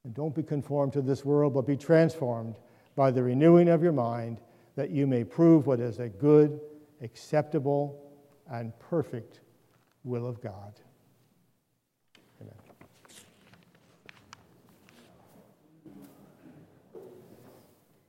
And 0.05 0.14
don't 0.14 0.34
be 0.34 0.42
conformed 0.42 0.92
to 0.92 1.03
this 1.03 1.24
world, 1.24 1.55
but 1.55 1.66
be 1.66 1.76
transformed 1.76 2.57
by 2.94 3.11
the 3.11 3.22
renewing 3.22 3.68
of 3.68 3.82
your 3.82 3.92
mind 3.92 4.40
that 4.74 4.90
you 4.90 5.07
may 5.07 5.24
prove 5.24 5.66
what 5.66 5.80
is 5.80 5.98
a 5.98 6.09
good, 6.09 6.61
acceptable, 7.03 8.03
and 8.51 8.78
perfect 8.78 9.40
will 10.05 10.26
of 10.26 10.40
God. 10.40 10.74